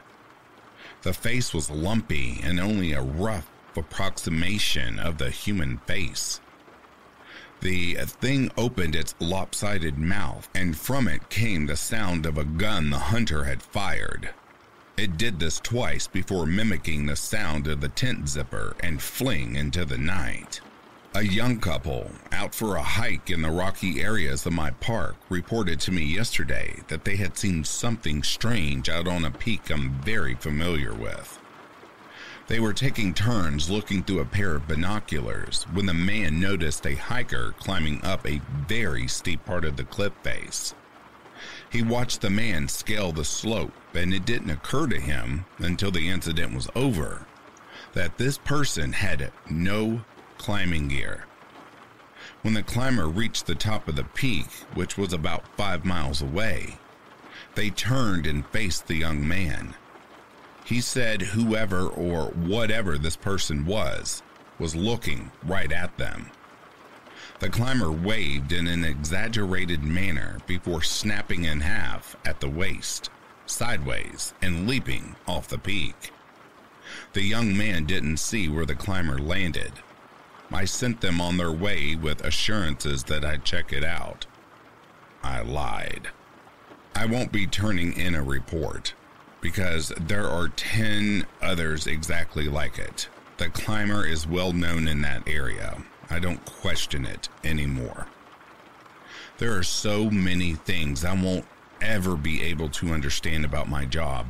[1.03, 6.41] The face was lumpy and only a rough approximation of the human face.
[7.65, 12.91] The thing opened its lopsided mouth, and from it came the sound of a gun
[12.91, 14.29] the hunter had fired.
[14.99, 19.87] It did this twice before mimicking the sound of the tent zipper and fling into
[19.87, 20.61] the night.
[21.15, 25.81] A young couple out for a hike in the rocky areas of my park reported
[25.81, 30.35] to me yesterday that they had seen something strange out on a peak I'm very
[30.35, 31.41] familiar with.
[32.47, 36.95] They were taking turns looking through a pair of binoculars when the man noticed a
[36.95, 40.75] hiker climbing up a very steep part of the cliff face.
[41.71, 46.09] He watched the man scale the slope, and it didn't occur to him until the
[46.09, 47.27] incident was over
[47.95, 50.05] that this person had no
[50.37, 51.25] climbing gear.
[52.43, 56.79] When the climber reached the top of the peak, which was about five miles away,
[57.55, 59.75] they turned and faced the young man.
[60.65, 64.23] He said whoever or whatever this person was
[64.59, 66.31] was looking right at them.
[67.41, 73.11] The climber waved in an exaggerated manner before snapping in half at the waist,
[73.45, 76.13] sideways, and leaping off the peak.
[77.13, 79.73] The young man didn't see where the climber landed.
[80.51, 84.27] I sent them on their way with assurances that I'd check it out.
[85.23, 86.09] I lied.
[86.95, 88.95] I won't be turning in a report
[89.45, 93.11] because there are 10 others exactly like it.
[93.37, 95.85] The climber is well known in that area.
[96.09, 98.07] I don't question it anymore.
[99.37, 101.45] There are so many things I won't
[101.83, 104.29] ever be able to understand about my job.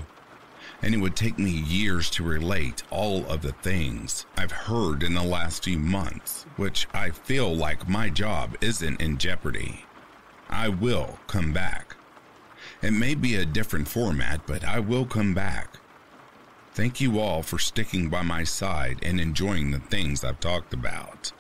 [0.83, 5.15] And it would take me years to relate all of the things I've heard in
[5.15, 9.85] the last few months, which I feel like my job isn't in jeopardy.
[10.51, 11.95] I will come back.
[12.85, 15.79] It may be a different format, but I will come back.
[16.75, 21.33] Thank you all for sticking by my side and enjoying the things I've talked about.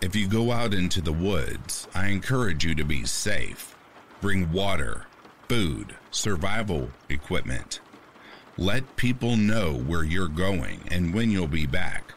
[0.00, 3.76] If you go out into the woods, I encourage you to be safe.
[4.22, 5.04] Bring water,
[5.46, 7.80] food, survival equipment.
[8.56, 12.14] Let people know where you're going and when you'll be back.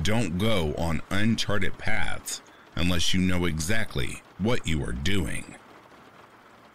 [0.00, 2.40] Don't go on uncharted paths
[2.76, 5.56] unless you know exactly what you are doing.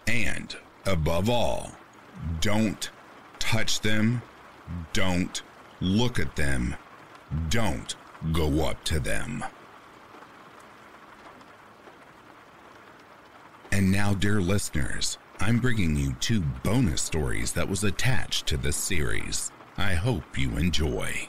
[0.07, 1.71] And above all,
[2.41, 2.89] don't
[3.39, 4.21] touch them,
[4.93, 5.41] don't
[5.81, 6.75] look at them,
[7.49, 7.95] don't
[8.31, 9.43] go up to them.
[13.71, 18.77] And now, dear listeners, I'm bringing you two bonus stories that was attached to this
[18.77, 19.51] series.
[19.77, 21.27] I hope you enjoy.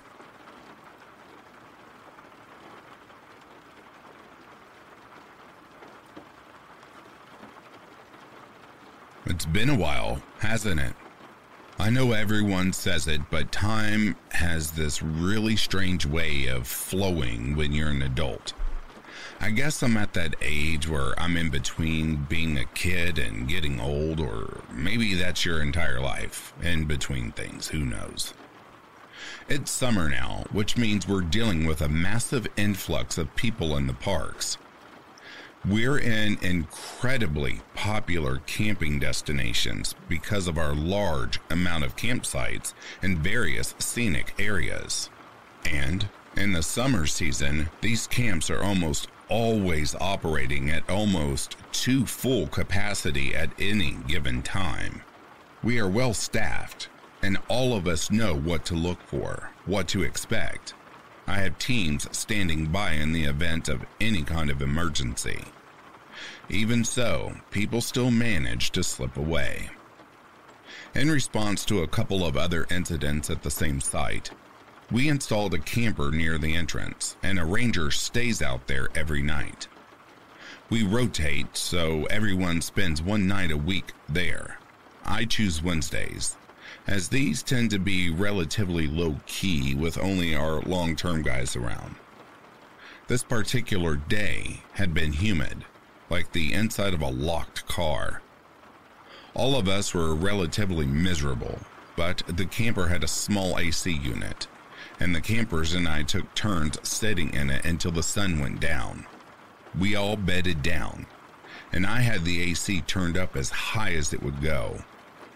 [9.28, 10.94] It's been a while, hasn't it?
[11.80, 17.72] I know everyone says it, but time has this really strange way of flowing when
[17.72, 18.52] you're an adult.
[19.40, 23.80] I guess I'm at that age where I'm in between being a kid and getting
[23.80, 28.32] old, or maybe that's your entire life, in between things, who knows.
[29.48, 33.92] It's summer now, which means we're dealing with a massive influx of people in the
[33.92, 34.56] parks.
[35.68, 43.74] We're in incredibly popular camping destinations because of our large amount of campsites in various
[43.80, 45.10] scenic areas.
[45.64, 52.46] And in the summer season, these camps are almost always operating at almost to full
[52.46, 55.02] capacity at any given time.
[55.64, 56.88] We are well staffed,
[57.22, 60.74] and all of us know what to look for, what to expect.
[61.26, 65.42] I have teams standing by in the event of any kind of emergency.
[66.48, 69.68] Even so, people still manage to slip away.
[70.94, 74.30] In response to a couple of other incidents at the same site,
[74.90, 79.66] we installed a camper near the entrance, and a ranger stays out there every night.
[80.70, 84.58] We rotate, so everyone spends one night a week there.
[85.04, 86.36] I choose Wednesdays,
[86.86, 91.96] as these tend to be relatively low key with only our long term guys around.
[93.08, 95.64] This particular day had been humid,
[96.10, 98.22] like the inside of a locked car.
[99.34, 101.58] All of us were relatively miserable,
[101.96, 104.46] but the camper had a small AC unit
[105.00, 109.06] and the campers and I took turns sitting in it until the sun went down.
[109.78, 111.06] We all bedded down,
[111.72, 114.82] and I had the AC turned up as high as it would go.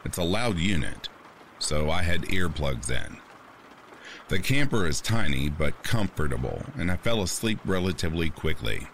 [0.05, 1.09] It's a loud unit,
[1.59, 3.19] so I had earplugs in.
[4.29, 8.87] The camper is tiny but comfortable, and I fell asleep relatively quickly.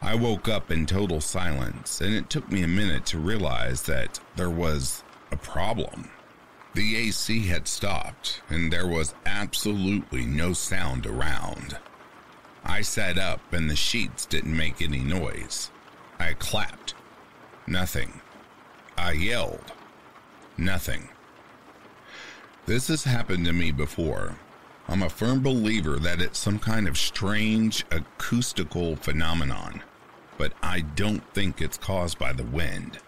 [0.00, 4.20] I woke up in total silence, and it took me a minute to realize that
[4.36, 6.08] there was a problem.
[6.74, 11.78] The AC had stopped, and there was absolutely no sound around.
[12.64, 15.70] I sat up, and the sheets didn't make any noise.
[16.20, 16.94] I clapped.
[17.66, 18.20] Nothing.
[18.96, 19.72] I yelled.
[20.56, 21.08] Nothing.
[22.66, 24.36] This has happened to me before.
[24.90, 29.82] I'm a firm believer that it's some kind of strange acoustical phenomenon,
[30.38, 32.98] but I don't think it's caused by the wind.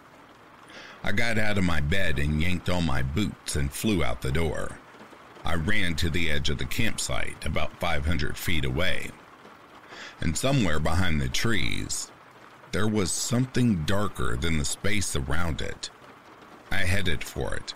[1.02, 4.30] I got out of my bed and yanked on my boots and flew out the
[4.30, 4.78] door.
[5.42, 9.10] I ran to the edge of the campsite, about 500 feet away.
[10.20, 12.10] And somewhere behind the trees,
[12.72, 15.88] there was something darker than the space around it.
[16.70, 17.72] I headed for it,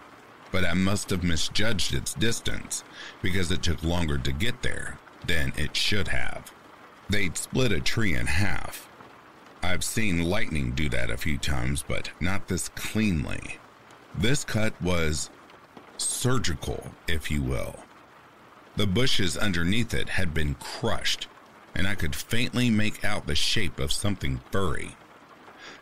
[0.55, 2.85] but I must have misjudged its distance
[3.21, 6.53] because it took longer to get there than it should have.
[7.11, 8.89] They'd split a tree in half,
[9.65, 13.59] I've seen lightning do that a few times, but not this cleanly.
[14.15, 15.31] This cut was
[15.97, 17.77] surgical, if you will.
[18.77, 21.29] The bushes underneath it had been crushed,
[21.75, 24.97] and I could faintly make out the shape of something furry.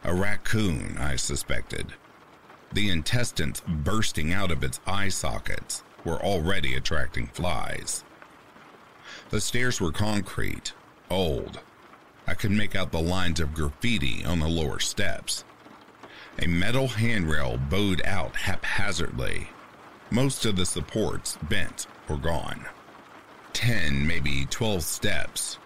[0.04, 1.94] A raccoon, I suspected.
[2.72, 8.04] The intestines bursting out of its eye sockets were already attracting flies.
[9.30, 10.72] The stairs were concrete,
[11.10, 11.60] old,
[12.26, 15.44] I could make out the lines of graffiti on the lower steps.
[16.38, 19.48] A metal handrail bowed out haphazardly.
[20.10, 22.64] Most of the supports bent or gone.
[23.52, 25.58] Ten, maybe twelve steps.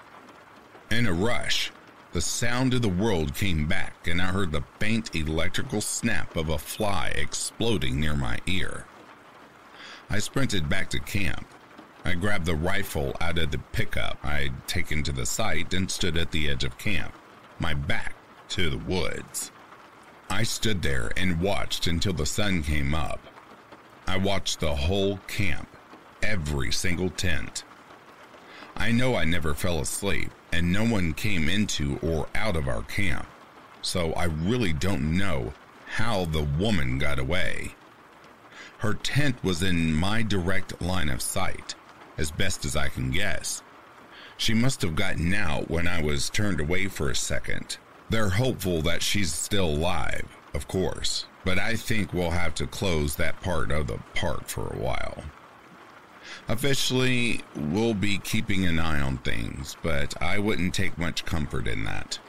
[0.91, 1.71] In a rush,
[2.17, 6.49] the sound of the world came back, and I heard the faint electrical snap of
[6.49, 8.87] a fly exploding near my ear.
[10.09, 11.47] I sprinted back to camp.
[12.07, 16.17] I grabbed the rifle out of the pickup I'd taken to the site and stood
[16.17, 17.13] at the edge of camp,
[17.59, 18.15] my back
[18.49, 19.51] to the woods.
[20.31, 23.21] I stood there and watched until the sun came up.
[24.07, 25.69] I watched the whole camp,
[26.23, 27.65] every single tent.
[28.75, 32.83] I know I never fell asleep, and no one came into or out of our
[32.83, 33.27] camp,
[33.83, 35.53] so I really don't know
[35.87, 37.75] how the woman got away.
[38.79, 41.75] Her tent was in my direct line of sight,
[42.19, 43.63] as best as I can guess.
[44.37, 47.79] She must have gotten out when I was turned away for a second.
[48.11, 53.17] They're hopeful that she's still alive, of course, but I think we'll have to close
[53.17, 55.25] that part of the park for a while.
[56.49, 61.85] Officially, we'll be keeping an eye on things, but I wouldn't take much comfort in
[61.85, 62.21] that.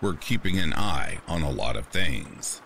[0.00, 2.62] We're keeping an eye on a lot of things.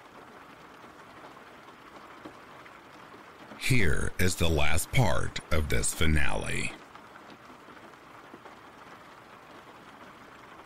[3.58, 6.72] Here is the last part of this finale.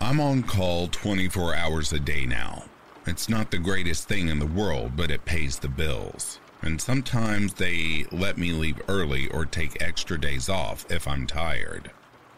[0.01, 2.65] I'm on call 24 hours a day now.
[3.07, 6.39] It's not the greatest thing in the world, but it pays the bills.
[6.63, 11.91] And sometimes they let me leave early or take extra days off if I'm tired.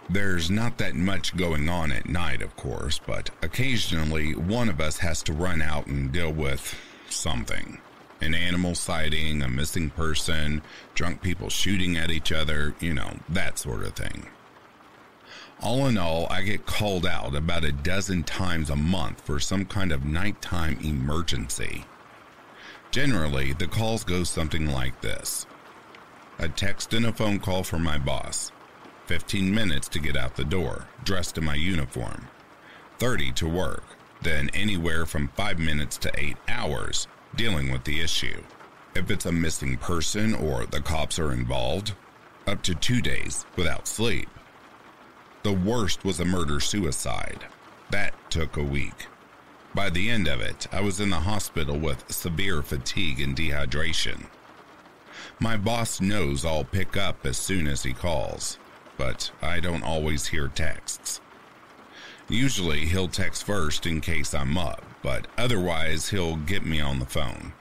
[0.08, 4.98] There's not that much going on at night, of course, but occasionally one of us
[4.98, 6.74] has to run out and deal with
[7.08, 7.78] something
[8.20, 10.62] an animal sighting, a missing person,
[10.94, 14.26] drunk people shooting at each other, you know, that sort of thing.
[15.62, 19.64] All in all, I get called out about a dozen times a month for some
[19.66, 21.84] kind of nighttime emergency.
[22.90, 25.46] Generally, the calls go something like this
[26.38, 28.50] a text and a phone call from my boss,
[29.06, 32.26] 15 minutes to get out the door, dressed in my uniform,
[32.98, 33.84] 30 to work,
[34.22, 38.42] then anywhere from 5 minutes to 8 hours dealing with the issue.
[38.94, 41.92] If it's a missing person or the cops are involved,
[42.46, 44.28] up to two days without sleep.
[45.42, 47.44] The worst was a murder suicide.
[47.90, 49.06] That took a week.
[49.74, 54.26] By the end of it, I was in the hospital with severe fatigue and dehydration.
[55.38, 58.58] My boss knows I'll pick up as soon as he calls,
[58.96, 61.20] but I don't always hear texts.
[62.28, 67.06] Usually he'll text first in case I'm up, but otherwise he'll get me on the
[67.06, 67.52] phone.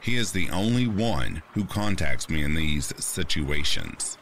[0.00, 4.18] He is the only one who contacts me in these situations.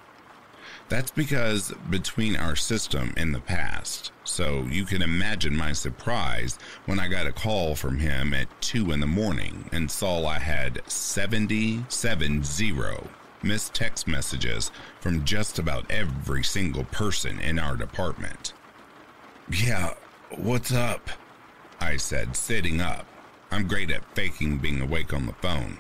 [0.95, 7.01] That's because between our system in the past, so you can imagine my surprise when
[7.01, 10.89] I got a call from him at 2 in the morning and saw I had
[10.89, 11.85] 770
[13.43, 14.71] missed text messages
[15.01, 18.53] from just about every single person in our department.
[19.51, 19.95] Yeah,
[20.31, 21.11] what's up?
[21.81, 23.05] I said, sitting up.
[23.51, 25.79] I'm great at faking being awake on the phone.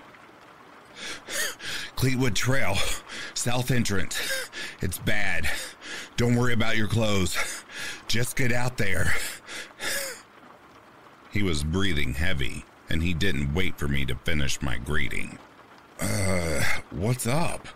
[1.94, 2.76] Cleetwood Trail,
[3.34, 4.50] South Entrance.
[4.80, 5.48] It's bad.
[6.16, 7.64] Don't worry about your clothes.
[8.08, 9.14] Just get out there.
[11.30, 15.38] He was breathing heavy, and he didn't wait for me to finish my greeting.
[16.00, 17.66] Uh, what's up?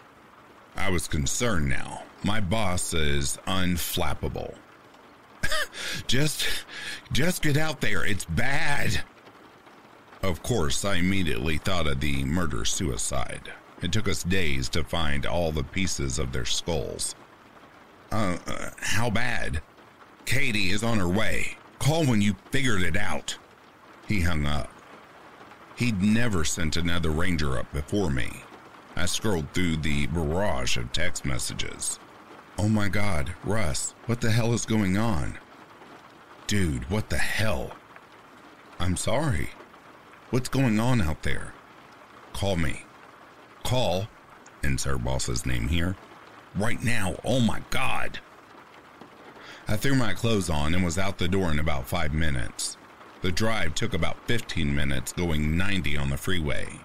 [0.77, 2.05] I was concerned now.
[2.23, 4.55] My boss is unflappable.
[6.07, 6.47] just
[7.13, 8.05] just get out there.
[8.05, 9.03] It's bad.
[10.23, 13.53] Of course, I immediately thought of the murder suicide.
[13.83, 17.15] It took us days to find all the pieces of their skulls.
[18.11, 19.61] Uh, uh, how bad?
[20.25, 21.57] Katie is on her way.
[21.79, 23.37] Call when you figured it out.
[24.07, 24.71] He hung up.
[25.77, 28.43] He'd never sent another ranger up before me.
[28.97, 32.01] I scrolled through the barrage of text messages.
[32.59, 35.39] Oh my god, Russ, what the hell is going on?
[36.49, 37.71] Dude, what the hell?
[38.81, 39.51] I'm sorry.
[40.31, 41.55] What's going on out there?
[42.33, 42.83] Call me.
[43.69, 44.09] Call,
[44.63, 45.95] insert boss's name here.
[46.57, 48.19] Right now, oh my god.
[49.69, 52.79] I threw my clothes on and was out the door in about five minutes.
[53.21, 56.81] The drive took about 15 minutes going 90 on the freeway.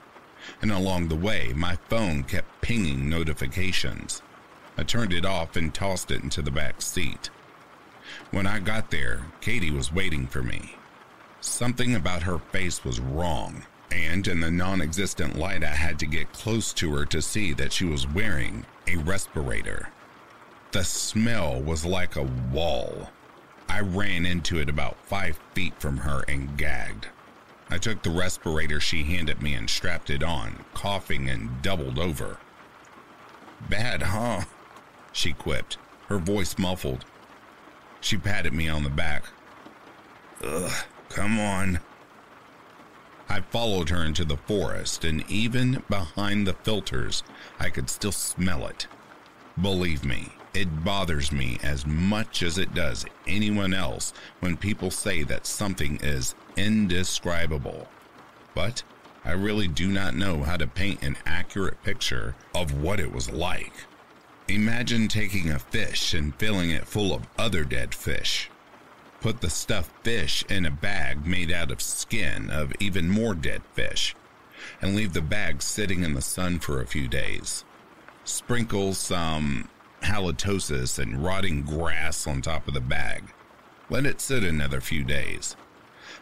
[0.61, 4.21] And along the way, my phone kept pinging notifications.
[4.77, 7.29] I turned it off and tossed it into the back seat.
[8.31, 10.75] When I got there, Katie was waiting for me.
[11.39, 13.63] Something about her face was wrong,
[13.93, 17.53] and in the non existent light, I had to get close to her to see
[17.53, 19.89] that she was wearing a respirator.
[20.71, 23.09] The smell was like a wall.
[23.69, 27.07] I ran into it about five feet from her and gagged.
[27.69, 32.37] I took the respirator she handed me and strapped it on, coughing and doubled over.
[33.69, 34.41] Bad, huh?
[35.11, 35.77] she quipped,
[36.07, 37.05] her voice muffled.
[38.01, 39.23] She patted me on the back.
[40.43, 41.79] Ugh, come on.
[43.30, 47.24] I followed her into the forest, and even behind the filters,
[47.59, 48.88] I could still smell it.
[49.59, 55.24] Believe me, It bothers me as much as it does anyone else when people say
[55.24, 57.88] that something is indescribable.
[58.53, 58.84] But
[59.26, 63.32] I really do not know how to paint an accurate picture of what it was
[63.32, 63.74] like.
[64.47, 68.51] Imagine taking a fish and filling it full of other dead fish.
[69.24, 73.61] Put the stuffed fish in a bag made out of skin of even more dead
[73.74, 74.17] fish,
[74.82, 77.63] and leave the bag sitting in the sun for a few days.
[78.26, 79.69] Sprinkle some
[80.01, 83.24] halitosis and rotting grass on top of the bag.
[83.89, 85.55] Let it sit another few days.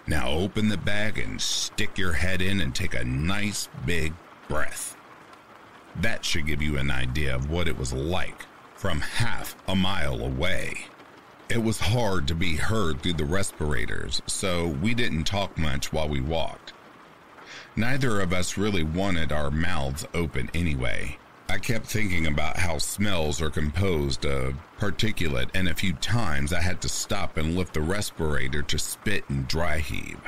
[0.05, 4.13] Now open the bag and stick your head in and take a nice big
[4.47, 4.95] breath.
[5.95, 8.45] That should give you an idea of what it was like
[8.75, 10.85] from half a mile away.
[11.51, 16.07] It was hard to be heard through the respirators, so we didn't talk much while
[16.07, 16.71] we walked.
[17.75, 21.17] Neither of us really wanted our mouths open anyway.
[21.49, 26.61] I kept thinking about how smells are composed of particulate, and a few times I
[26.61, 30.21] had to stop and lift the respirator to spit and dry heave.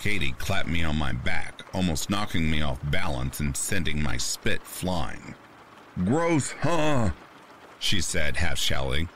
[0.00, 4.64] Katie clapped me on my back, almost knocking me off balance and sending my spit
[4.64, 5.36] flying.
[6.04, 7.10] Gross, huh?
[7.78, 9.08] She said, half shouting.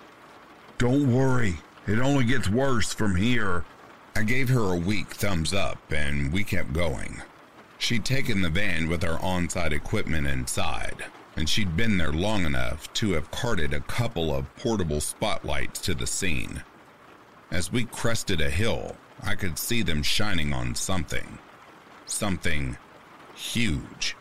[0.78, 1.56] Don't worry,
[1.86, 3.64] it only gets worse from here.
[4.16, 7.22] I gave her a weak thumbs up and we kept going.
[7.78, 11.04] She'd taken the van with our on site equipment inside,
[11.36, 15.94] and she'd been there long enough to have carted a couple of portable spotlights to
[15.94, 16.62] the scene.
[17.50, 21.38] As we crested a hill, I could see them shining on something.
[22.06, 22.78] Something
[23.34, 24.16] huge.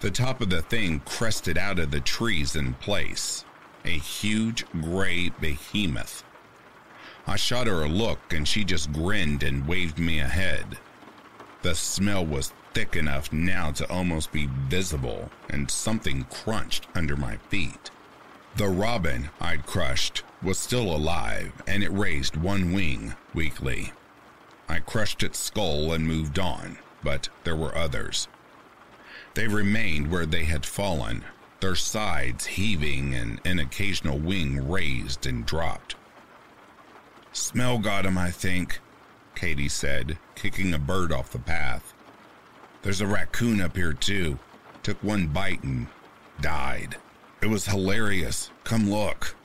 [0.00, 3.44] The top of the thing crested out of the trees in place.
[3.88, 6.22] A huge gray behemoth.
[7.26, 10.76] I shot her a look and she just grinned and waved me ahead.
[11.62, 17.38] The smell was thick enough now to almost be visible, and something crunched under my
[17.48, 17.90] feet.
[18.56, 23.92] The robin I'd crushed was still alive, and it raised one wing weakly.
[24.68, 28.28] I crushed its skull and moved on, but there were others.
[29.32, 31.24] They remained where they had fallen,
[31.60, 35.96] their sides heaving and an occasional wing raised and dropped.
[37.32, 38.80] Smell got him, I think,
[39.34, 41.94] Katie said, kicking a bird off the path.
[42.82, 44.38] There's a raccoon up here, too.
[44.82, 45.86] Took one bite and
[46.40, 46.96] died.
[47.42, 48.50] It was hilarious.
[48.64, 49.36] Come look.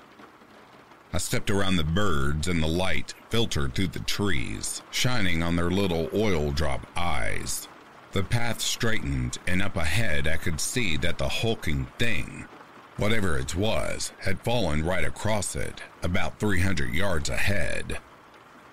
[1.11, 5.69] I stepped around the birds, and the light filtered through the trees, shining on their
[5.69, 7.67] little oil drop eyes.
[8.13, 12.45] The path straightened, and up ahead I could see that the hulking thing,
[12.97, 17.97] whatever it was, had fallen right across it, about 300 yards ahead.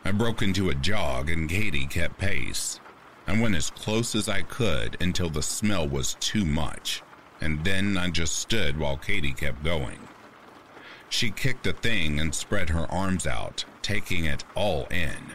[0.04, 2.80] I broke into a jog, and Katie kept pace.
[3.26, 7.02] I went as close as I could until the smell was too much,
[7.40, 10.00] and then I just stood while Katie kept going.
[11.08, 15.34] She kicked the thing and spread her arms out, taking it all in.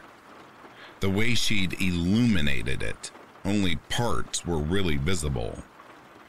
[1.00, 3.12] The way she'd illuminated it,
[3.46, 5.58] only parts were really visible.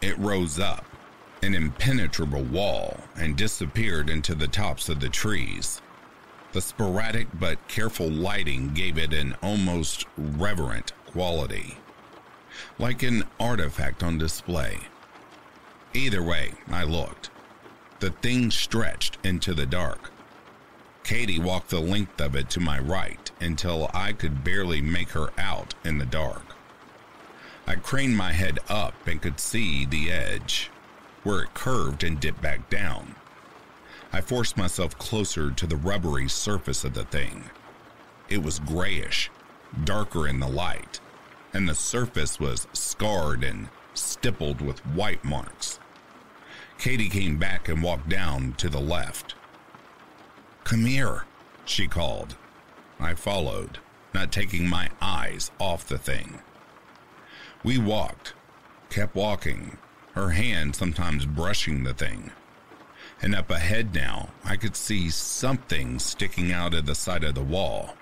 [0.01, 0.85] It rose up,
[1.43, 5.81] an impenetrable wall, and disappeared into the tops of the trees.
[6.53, 11.77] The sporadic but careful lighting gave it an almost reverent quality,
[12.79, 14.79] like an artifact on display.
[15.95, 17.31] Either way, I looked.
[18.01, 20.13] The thing stretched into the dark.
[21.05, 25.31] Katie walked the length of it to my right until I could barely make her
[25.39, 26.46] out in the dark.
[27.67, 30.71] I craned my head up and could see the edge,
[31.25, 33.17] where it curved and dipped back down.
[34.13, 37.51] I forced myself closer to the rubbery surface of the thing.
[38.29, 39.31] It was grayish,
[39.85, 41.01] darker in the light,
[41.53, 45.81] and the surface was scarred and stippled with white marks.
[46.79, 49.35] Katie came back and walked down to the left.
[50.65, 51.25] Come here,
[51.65, 52.37] she called.
[53.01, 53.79] I followed,
[54.15, 56.41] not taking my eyes off the thing.
[57.63, 58.35] We walked,
[58.91, 59.79] kept walking,
[60.15, 62.31] her hand sometimes brushing the thing
[63.23, 67.43] and up ahead now, I could see something sticking out of the side of the
[67.43, 67.97] wall.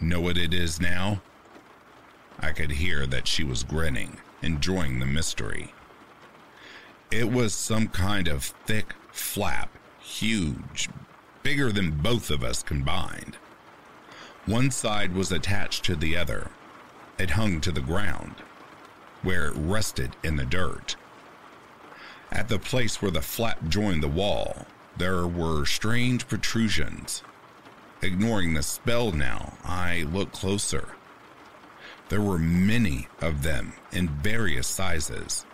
[0.00, 1.20] Know what it is now?
[2.38, 5.72] I could hear that she was grinning, enjoying the mystery.
[7.10, 10.88] It was some kind of thick flap, huge,
[11.42, 13.36] bigger than both of us combined.
[14.44, 16.50] One side was attached to the other.
[17.18, 18.34] It hung to the ground,
[19.22, 20.96] where it rested in the dirt.
[22.30, 24.66] At the place where the flap joined the wall,
[24.98, 27.22] there were strange protrusions.
[28.02, 30.90] Ignoring the spell now, I looked closer.
[32.08, 35.46] There were many of them in various sizes,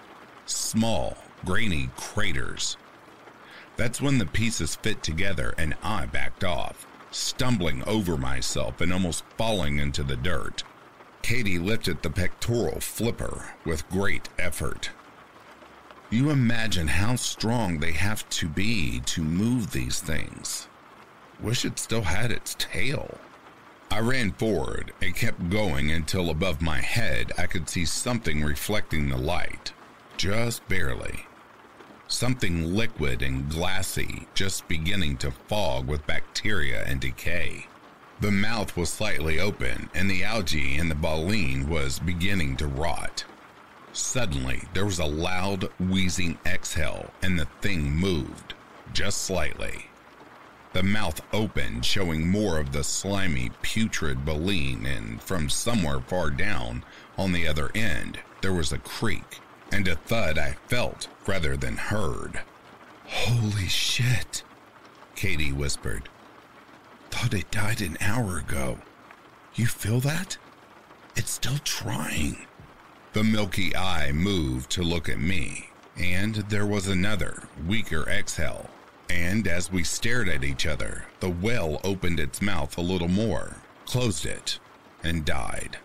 [0.47, 2.77] small, grainy craters.
[3.77, 9.25] That's when the pieces fit together and I backed off, stumbling over myself and almost
[9.39, 10.65] falling into the dirt.
[11.23, 14.91] Katie lifted the pectoral flipper with great effort.
[16.11, 20.69] You imagine how strong they have to be to move these things.
[21.41, 23.19] Wish it still had its tail.
[23.91, 29.09] I ran forward and kept going until above my head I could see something reflecting
[29.09, 29.73] the light,
[30.17, 31.27] just barely.
[32.09, 37.67] Something liquid and glassy, just beginning to fog with bacteria and decay.
[38.23, 43.25] The mouth was slightly open, and the algae in the baleen was beginning to rot.
[43.93, 48.55] Suddenly, there was a loud, wheezing exhale, and the thing moved,
[48.93, 49.87] just slightly.
[50.73, 56.85] The mouth opened, showing more of the slimy, putrid baleen, and from somewhere far down,
[57.19, 59.41] on the other end, there was a creak
[59.73, 62.43] and a thud I felt rather than heard.
[63.05, 64.45] Holy shit,
[65.17, 66.09] Katie whispered.
[67.13, 68.79] Thought it died an hour ago.
[69.55, 70.39] You feel that?
[71.15, 72.47] It's still trying.
[73.13, 78.71] The milky eye moved to look at me, and there was another, weaker exhale.
[79.11, 83.57] And as we stared at each other, the whale opened its mouth a little more,
[83.85, 84.59] closed it,
[85.05, 85.77] and died.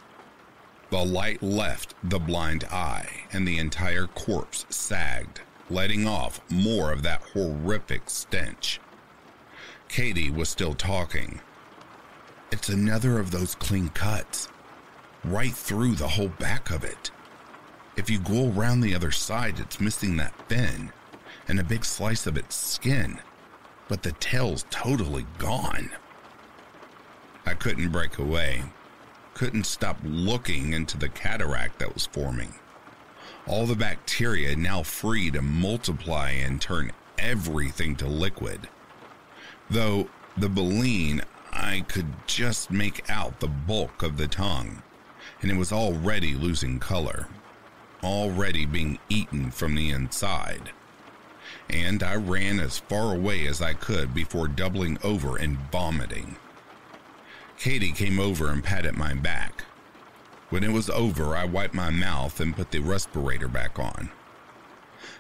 [0.92, 7.04] The light left the blind eye, and the entire corpse sagged, letting off more of
[7.04, 8.80] that horrific stench.
[9.90, 11.42] Katie was still talking.
[12.52, 14.50] It's another of those clean cuts,
[15.24, 17.12] right through the whole back of it.
[17.96, 20.92] If you go around the other side, it's missing that fin
[21.48, 23.20] and a big slice of its skin,
[23.88, 25.90] but the tail's totally gone.
[27.46, 28.64] I couldn't break away,
[29.34, 32.54] couldn't stop looking into the cataract that was forming.
[33.48, 38.68] All the bacteria now free to multiply and turn everything to liquid.
[39.70, 44.82] Though the baleen, I could just make out the bulk of the tongue,
[45.42, 47.28] and it was already losing color
[48.04, 50.72] already being eaten from the inside.
[51.70, 56.38] And I ran as far away as I could before doubling over and vomiting.
[57.58, 59.64] Katie came over and patted my back.
[60.50, 64.10] When it was over, I wiped my mouth and put the respirator back on.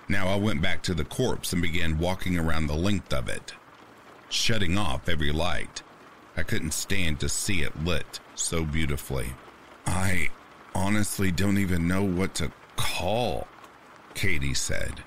[0.07, 3.53] Now I went back to the corpse and began walking around the length of it,
[4.29, 5.81] shutting off every light.
[6.35, 9.33] I couldn't stand to see it lit so beautifully.
[9.85, 10.29] I
[10.75, 13.47] honestly don't even know what to call,
[14.13, 15.03] Katie said.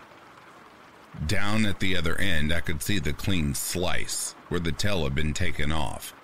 [1.26, 5.14] Down at the other end, I could see the clean slice where the tail had
[5.14, 6.14] been taken off.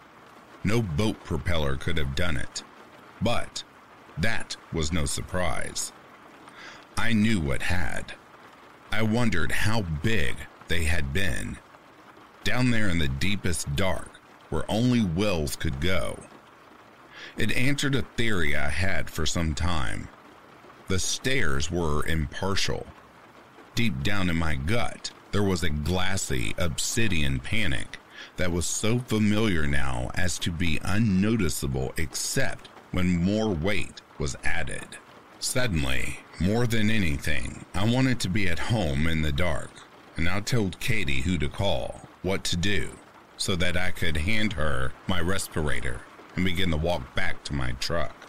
[0.64, 2.62] No boat propeller could have done it.
[3.20, 3.62] But
[4.18, 5.92] that was no surprise.
[6.96, 8.14] I knew what had.
[8.90, 10.36] I wondered how big
[10.68, 11.58] they had been.
[12.46, 14.20] Down there in the deepest dark,
[14.50, 16.16] where only whales could go.
[17.36, 20.06] It answered a theory I had for some time
[20.86, 22.86] the stares were impartial.
[23.74, 27.98] Deep down in my gut, there was a glassy, obsidian panic
[28.36, 34.86] that was so familiar now as to be unnoticeable except when more weight was added.
[35.40, 39.72] Suddenly, more than anything, I wanted to be at home in the dark,
[40.16, 42.90] and I told Katie who to call, what to do,
[43.38, 46.00] so that I could hand her my respirator
[46.34, 48.26] and begin to walk back to my truck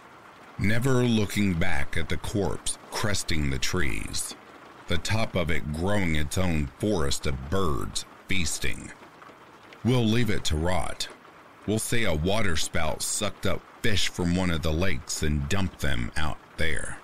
[0.60, 4.36] never looking back at the corpse cresting the trees,
[4.88, 8.92] the top of it growing its own forest of birds feasting.
[9.86, 11.08] We'll leave it to rot.
[11.68, 16.12] We'll say a waterspout sucked up fish from one of the lakes and dumped them
[16.18, 16.98] out there.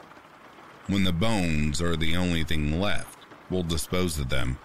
[0.88, 3.20] When the bones are the only thing left,
[3.50, 4.58] we'll dispose of them,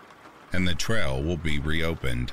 [0.53, 2.33] and the trail will be reopened.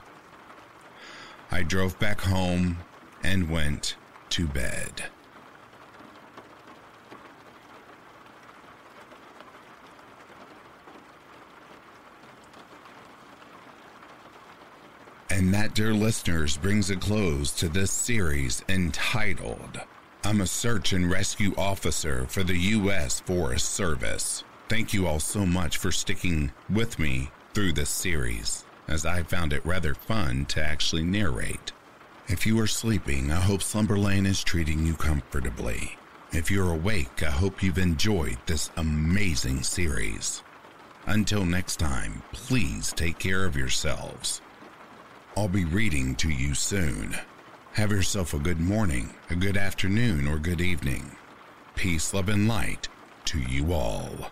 [1.51, 2.79] I drove back home
[3.23, 3.95] and went
[4.29, 5.05] to bed.
[15.29, 19.81] And that, dear listeners, brings a close to this series entitled
[20.23, 23.19] I'm a Search and Rescue Officer for the U.S.
[23.19, 24.43] Forest Service.
[24.69, 29.53] Thank you all so much for sticking with me through this series, as I found
[29.53, 31.71] it rather fun to actually narrate.
[32.27, 35.97] If you are sleeping, I hope Slumberland is treating you comfortably.
[36.33, 40.43] If you're awake, I hope you've enjoyed this amazing series.
[41.05, 44.41] Until next time, please take care of yourselves
[45.37, 47.17] I'll be reading to you soon.
[47.73, 51.11] Have yourself a good morning, a good afternoon, or good evening.
[51.75, 52.87] Peace, love, and light
[53.25, 54.31] to you all.